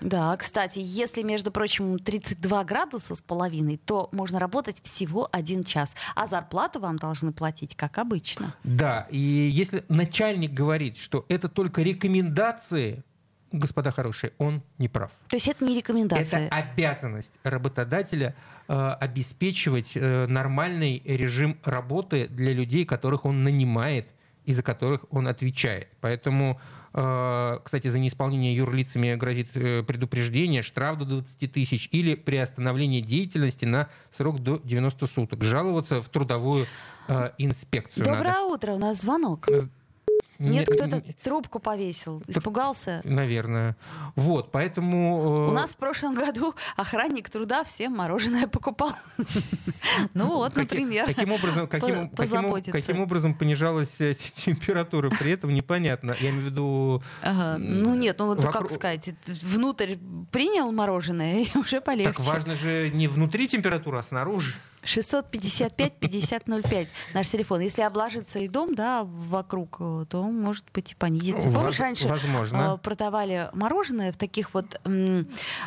Да, 0.00 0.36
кстати, 0.36 0.78
если, 0.82 1.22
между 1.22 1.50
прочим, 1.50 1.98
32 1.98 2.64
градуса 2.64 3.14
с 3.14 3.22
половиной, 3.22 3.78
то 3.78 4.08
можно 4.12 4.38
работать 4.38 4.82
всего 4.82 5.28
один 5.32 5.64
час, 5.64 5.94
а 6.14 6.26
зарплату 6.26 6.80
вам 6.80 6.96
должны 6.96 7.32
платить, 7.32 7.76
как 7.76 7.98
обычно. 7.98 8.54
Да, 8.64 9.06
и 9.10 9.18
если 9.18 9.84
начальник 9.88 10.52
говорит, 10.52 10.96
что 10.98 11.24
это 11.28 11.48
только 11.48 11.82
рекомендации, 11.82 13.02
господа 13.52 13.90
хорошие, 13.90 14.32
он 14.38 14.62
не 14.78 14.88
прав. 14.88 15.10
То 15.28 15.36
есть 15.36 15.48
это 15.48 15.64
не 15.64 15.76
рекомендация. 15.76 16.46
Это 16.46 16.56
обязанность 16.56 17.32
работодателя 17.42 18.34
э, 18.68 18.96
обеспечивать 19.00 19.92
э, 19.94 20.26
нормальный 20.26 21.02
режим 21.04 21.58
работы 21.64 22.28
для 22.28 22.52
людей, 22.52 22.84
которых 22.84 23.24
он 23.24 23.42
нанимает 23.42 24.08
и 24.44 24.52
за 24.52 24.62
которых 24.62 25.04
он 25.10 25.28
отвечает. 25.28 25.88
Поэтому, 26.00 26.60
кстати, 26.92 27.88
за 27.88 27.98
неисполнение 27.98 28.54
юрлицами 28.54 29.14
грозит 29.14 29.48
э, 29.54 29.82
предупреждение, 29.82 30.62
штраф 30.62 30.98
до 30.98 31.04
20 31.04 31.52
тысяч 31.52 31.88
или 31.92 32.14
приостановление 32.14 33.02
деятельности 33.02 33.64
на 33.64 33.88
срок 34.10 34.40
до 34.40 34.58
90 34.64 35.06
суток. 35.06 35.44
Жаловаться 35.44 36.00
в 36.00 36.08
трудовую 36.08 36.66
э, 37.08 37.30
инспекцию 37.38 38.04
Доброе 38.04 38.34
надо. 38.34 38.44
утро, 38.46 38.72
у 38.72 38.78
нас 38.78 39.02
звонок. 39.02 39.46
Нет, 40.38 40.68
кто-то 40.68 41.02
трубку 41.22 41.58
повесил, 41.58 42.22
испугался. 42.28 43.00
Наверное. 43.04 43.76
Вот, 44.14 44.52
поэтому... 44.52 45.46
э, 45.48 45.50
У 45.50 45.52
нас 45.52 45.72
в 45.74 45.76
прошлом 45.76 46.14
году 46.14 46.54
охранник 46.76 47.28
труда 47.28 47.64
всем 47.64 47.96
мороженое 47.96 48.46
покупал. 48.46 48.92
Ну 50.14 50.26
вот, 50.28 50.54
например. 50.56 51.06
Каким 51.06 51.32
образом, 51.32 51.66
каким, 51.66 51.88
каким, 51.88 52.08
позаботиться. 52.10 52.72
каким 52.72 53.00
образом 53.00 53.34
понижалась 53.34 54.00
э, 54.00 54.14
температура? 54.14 55.10
При 55.10 55.32
этом 55.32 55.50
непонятно. 55.50 56.14
Я 56.20 56.30
имею 56.30 56.42
в 56.42 56.46
виду... 56.46 57.02
Ага. 57.22 57.58
Ну 57.58 57.94
нет, 57.94 58.16
ну 58.18 58.26
вот 58.26 58.44
Вокруг- 58.44 58.68
как 58.68 58.70
сказать, 58.70 59.10
внутрь 59.42 59.96
принял 60.30 60.70
мороженое 60.72 61.42
и 61.44 61.48
уже 61.58 61.80
полегче. 61.80 62.10
Так 62.12 62.20
важно 62.20 62.54
же 62.54 62.90
не 62.90 63.08
внутри 63.08 63.48
температура, 63.48 63.98
а 63.98 64.02
снаружи. 64.02 64.54
655-5005 64.82 66.88
наш 67.14 67.28
телефон. 67.28 67.60
Если 67.60 67.82
обложиться 67.82 68.38
льдом, 68.38 68.74
да, 68.74 69.04
вокруг, 69.04 69.76
э, 69.80 70.04
то 70.08 70.22
может 70.24 70.66
быть 70.72 70.92
и 70.92 70.94
понизится. 70.94 71.50
Помнишь, 71.50 71.78
раньше 71.80 72.08
возможно. 72.08 72.76
э, 72.76 72.82
продавали 72.82 73.48
мороженое 73.52 74.12
в 74.12 74.16
таких 74.16 74.54
вот 74.54 74.80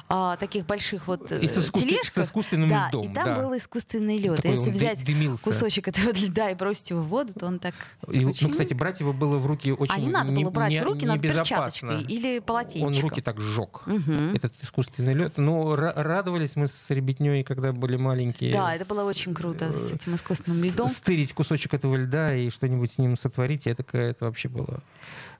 а, 0.10 0.38
таких 0.38 0.66
больших 0.66 1.08
вот 1.08 1.32
э, 1.32 1.40
И 1.42 1.48
с 1.48 1.58
искусствен- 1.58 1.80
тележках. 1.90 2.26
с 2.26 2.28
искусственным 2.28 2.70
да, 2.70 2.90
льдом, 2.90 3.12
и 3.12 3.14
там 3.14 3.26
да. 3.26 3.36
был 3.42 3.58
искусственный 3.58 4.18
лед. 4.18 4.38
Такой 4.38 4.52
Если 4.52 4.72
взять 4.72 5.04
дымился. 5.06 5.44
кусочек 5.44 5.88
этого 5.88 6.12
льда 6.14 6.50
и 6.52 6.56
бросить 6.56 6.90
его 6.92 7.02
в 7.02 7.08
воду, 7.08 7.34
то 7.34 7.46
он 7.46 7.60
так 7.60 7.74
И, 8.12 8.26
очень- 8.26 8.48
ну, 8.48 8.52
кстати, 8.52 8.74
брать 8.74 9.00
его 9.00 9.14
было 9.14 9.38
в 9.38 9.46
руки 9.46 9.72
очень 9.72 9.94
А 9.94 9.98
не 10.00 10.10
надо 10.10 10.32
было 10.32 10.50
брать 10.50 10.70
не- 10.72 10.82
в 10.82 10.84
руки, 10.84 11.06
надо 11.06 11.22
перчаточкой 11.22 12.04
или 12.04 12.40
полотенчиком. 12.40 12.94
Он 12.96 13.00
руки 13.02 13.22
так 13.22 13.40
сжег, 13.40 13.82
Мгм. 13.86 14.36
этот 14.36 14.54
искусственный 14.62 15.14
лед. 15.14 15.34
Но 15.38 15.76
ра- 15.76 15.94
радовались 15.96 16.56
мы 16.56 16.68
с 16.68 16.74
ребятней, 16.90 17.44
когда 17.44 17.72
были 17.72 17.96
маленькие. 17.98 18.54
Да, 18.54 18.76
это 18.76 18.86
было 18.86 19.01
очень 19.06 19.34
круто 19.34 19.72
с 19.72 19.92
этим 19.92 20.16
искусственным 20.16 20.64
льдом. 20.64 20.88
Стырить 20.88 21.34
кусочек 21.34 21.74
этого 21.74 21.96
льда 21.96 22.36
и 22.36 22.50
что-нибудь 22.50 22.94
с 22.94 22.98
ним 22.98 23.18
сотворить, 23.18 23.68
это, 23.68 23.84
это 23.98 24.26
вообще 24.26 24.50
было 24.50 24.82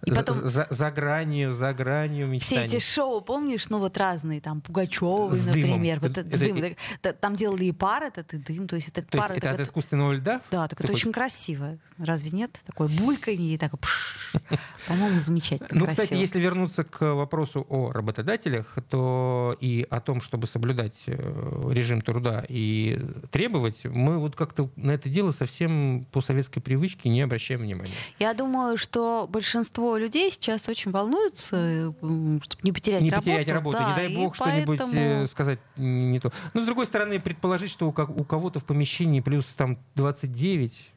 И 0.06 0.12
потом- 0.12 0.48
за, 0.48 0.68
за 0.70 0.92
гранью, 0.92 1.52
за 1.54 1.74
гранью 1.74 2.26
Все 2.28 2.34
мечтаний. 2.34 2.66
эти 2.66 2.80
шоу, 2.80 3.22
помнишь, 3.22 3.70
ну 3.70 3.80
вот 3.80 3.98
разные, 3.98 4.42
там 4.42 4.62
Пугачевы, 4.62 5.36
С 5.36 5.46
дымом. 5.46 5.70
например, 5.70 6.00
вот 6.00 6.12
Это- 6.12 6.22
это- 6.22 6.38
с 6.38 6.42
это- 6.42 6.54
дымом. 6.54 6.76
Так, 7.02 7.18
Там 7.20 7.36
делали 7.36 7.66
и 7.66 7.72
пар 7.72 8.04
этот, 8.04 8.34
и 8.34 8.38
дым, 8.38 8.68
то 8.68 8.76
есть 8.76 8.88
этот 8.90 9.08
То 9.10 9.18
есть 9.18 9.28
пар, 9.28 9.38
это 9.38 9.46
это 9.48 9.52
от 9.54 9.60
вот- 9.60 9.68
искусственного 9.68 10.14
льда? 10.14 10.42
да, 10.50 10.68
так 10.68 10.80
это 10.80 10.88
Ты 10.88 10.94
очень 10.94 11.12
красиво, 11.12 11.78
разве 11.98 12.32
нет? 12.32 12.60
Такое 12.66 12.88
бульканье 12.88 13.54
и 13.54 13.58
так, 13.58 13.72
по-моему, 14.88 15.20
замечательно 15.20 15.70
Ну, 15.72 15.86
красиво. 15.86 16.04
кстати, 16.04 16.20
если 16.20 16.40
вернуться 16.40 16.84
к 16.84 17.14
вопросу 17.14 17.66
о 17.70 17.92
работодателях, 17.92 18.76
то 18.90 19.56
и 19.60 19.86
о 19.90 20.02
том, 20.02 20.22
чтобы 20.22 20.48
соблюдать 20.48 21.04
э, 21.08 21.70
режим 21.72 22.02
труда 22.02 22.44
и 22.50 23.00
требовать, 23.32 23.86
мы 23.86 24.18
вот 24.20 24.36
как-то 24.36 24.70
на 24.76 24.92
это 24.92 25.10
дело 25.10 25.32
совсем 25.32 26.06
по 26.12 26.22
советской 26.22 26.62
привычке 26.62 27.10
не 27.10 27.22
обращаем 27.22 27.62
внимания. 27.62 27.92
Я 28.20 28.34
думаю, 28.34 28.78
что 28.78 29.28
большинство 29.30 29.91
людей 29.98 30.32
сейчас 30.32 30.68
очень 30.70 30.92
волнуются, 30.92 31.94
чтобы 32.00 32.62
не 32.64 32.72
потерять 32.72 33.02
не 33.02 33.10
работу. 33.10 33.26
потерять 33.30 33.48
работу, 33.50 33.78
да, 33.78 33.90
не 33.90 33.96
дай 33.96 34.16
бог 34.16 34.36
что-нибудь 34.36 34.78
поэтому- 34.80 35.24
э, 35.24 35.28
сказать 35.28 35.60
не 35.78 36.20
то. 36.20 36.32
Но, 36.54 36.62
с 36.62 36.66
другой 36.66 36.86
стороны, 36.86 37.20
предположить, 37.20 37.72
что 37.72 37.88
у 37.88 37.92
кого-то 37.94 38.60
в 38.60 38.66
помещении 38.66 39.20
плюс 39.22 39.46
там 39.46 39.78
29, 39.96 40.90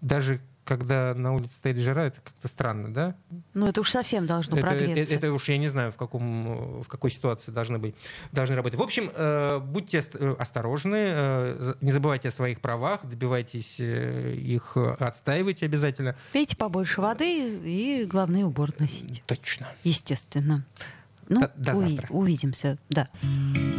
даже 0.00 0.40
когда 0.68 1.14
на 1.14 1.32
улице 1.34 1.54
стоит 1.56 1.78
жара, 1.78 2.04
это 2.04 2.20
как-то 2.20 2.46
странно, 2.48 2.92
да? 2.92 3.14
Ну, 3.54 3.66
это 3.66 3.80
уж 3.80 3.90
совсем 3.90 4.26
должно 4.26 4.56
это, 4.58 4.66
прогреться. 4.66 5.14
это- 5.14 5.26
это 5.26 5.32
уж 5.32 5.48
я 5.48 5.56
не 5.56 5.66
знаю, 5.68 5.90
в, 5.90 5.96
каком, 5.96 6.82
в 6.82 6.86
какой 6.88 7.10
ситуации 7.10 7.50
должны 7.50 7.78
быть, 7.78 7.94
должны 8.32 8.54
работать. 8.54 8.78
В 8.78 8.82
общем, 8.82 9.10
э, 9.14 9.58
будьте 9.58 10.02
э, 10.14 10.34
осторожны, 10.38 10.96
э, 10.96 11.74
не 11.80 11.90
забывайте 11.90 12.28
о 12.28 12.30
своих 12.30 12.60
правах, 12.60 13.06
добивайтесь 13.06 13.76
э, 13.80 14.34
их, 14.34 14.72
э, 14.76 14.96
отстаивайте 15.00 15.64
обязательно. 15.66 16.14
Пейте 16.32 16.56
побольше 16.56 17.00
воды 17.00 17.58
и, 17.64 18.04
главное, 18.04 18.44
убор 18.44 18.70
носить. 18.78 19.22
Точно. 19.26 19.66
Естественно. 19.84 20.64
Ну, 21.28 21.40
До- 21.40 21.50
до 21.56 21.72
уви- 21.72 21.88
завтра. 21.96 22.08
увидимся, 22.10 22.78
да. 22.90 23.08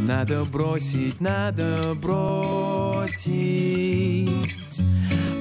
Надо 0.07 0.45
бросить, 0.45 1.19
надо 1.21 1.93
бросить, 3.29 4.29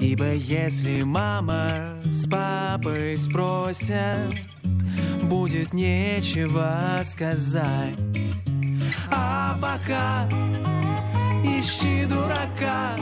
Ибо 0.00 0.32
если 0.34 1.02
мама 1.02 1.70
с 2.12 2.26
папой 2.28 3.16
спросят, 3.18 4.34
будет 5.22 5.72
нечего 5.72 7.00
сказать. 7.04 7.94
А 9.10 9.56
пока 9.60 10.28
ищи 11.44 12.04
дурака, 12.06 12.96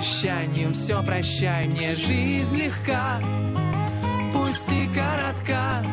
веря 0.00 0.10
обещаниям, 0.40 0.72
все 0.72 1.02
прощай 1.02 1.66
мне, 1.68 1.94
жизнь 1.94 2.56
легка 2.56 3.20
пусть 4.32 4.70
и 4.72 4.86
коротка, 4.86 5.84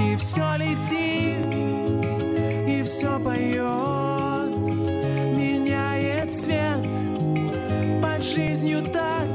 и 0.00 0.16
все 0.16 0.56
летит, 0.56 1.46
и 2.68 2.82
все 2.84 3.18
поет, 3.18 4.56
меняет 5.36 6.30
цвет, 6.30 6.86
под 8.00 8.22
жизнью 8.22 8.82
так 8.82 9.28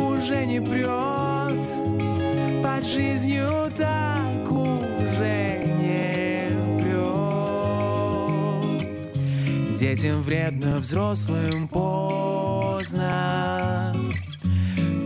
уже 0.00 0.46
не 0.46 0.60
прет, 0.60 1.54
под 2.62 2.84
жизнью 2.84 3.70
так 3.76 4.03
Детям 9.94 10.22
вредно, 10.22 10.78
взрослым 10.78 11.68
поздно. 11.68 13.94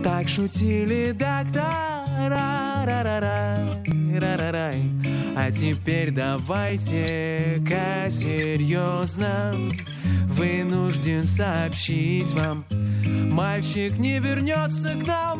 Так 0.03 0.27
шутили 0.27 1.11
доктора, 1.11 2.83
ра-ра-рай. 2.87 4.83
А 5.37 5.51
теперь 5.51 6.09
давайте-ка 6.09 8.09
серьезно 8.09 9.53
Вынужден 10.25 11.25
сообщить 11.25 12.31
вам 12.31 12.65
Мальчик 13.31 13.95
не 13.99 14.19
вернется 14.19 14.95
к 14.95 15.05
нам. 15.05 15.39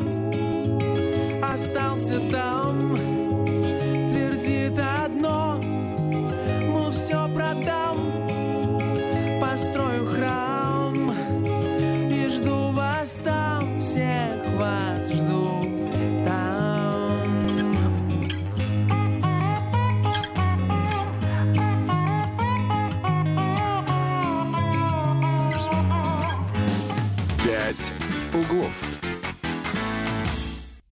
Остался 1.42 2.20
там 2.30 2.96
Твердит 4.08 4.78
одно. 4.78 5.60
Мол, 6.68 6.92
все 6.92 7.28
продам 7.34 7.89
Построю 9.60 10.06
храм 10.06 11.14
И 12.10 12.28
жду 12.30 12.72
вас 12.72 13.20
там 13.22 13.78
Всех 13.78 14.36
вас 14.56 15.06
жду 15.10 15.66
«Пять 27.44 27.92
углов». 28.32 28.99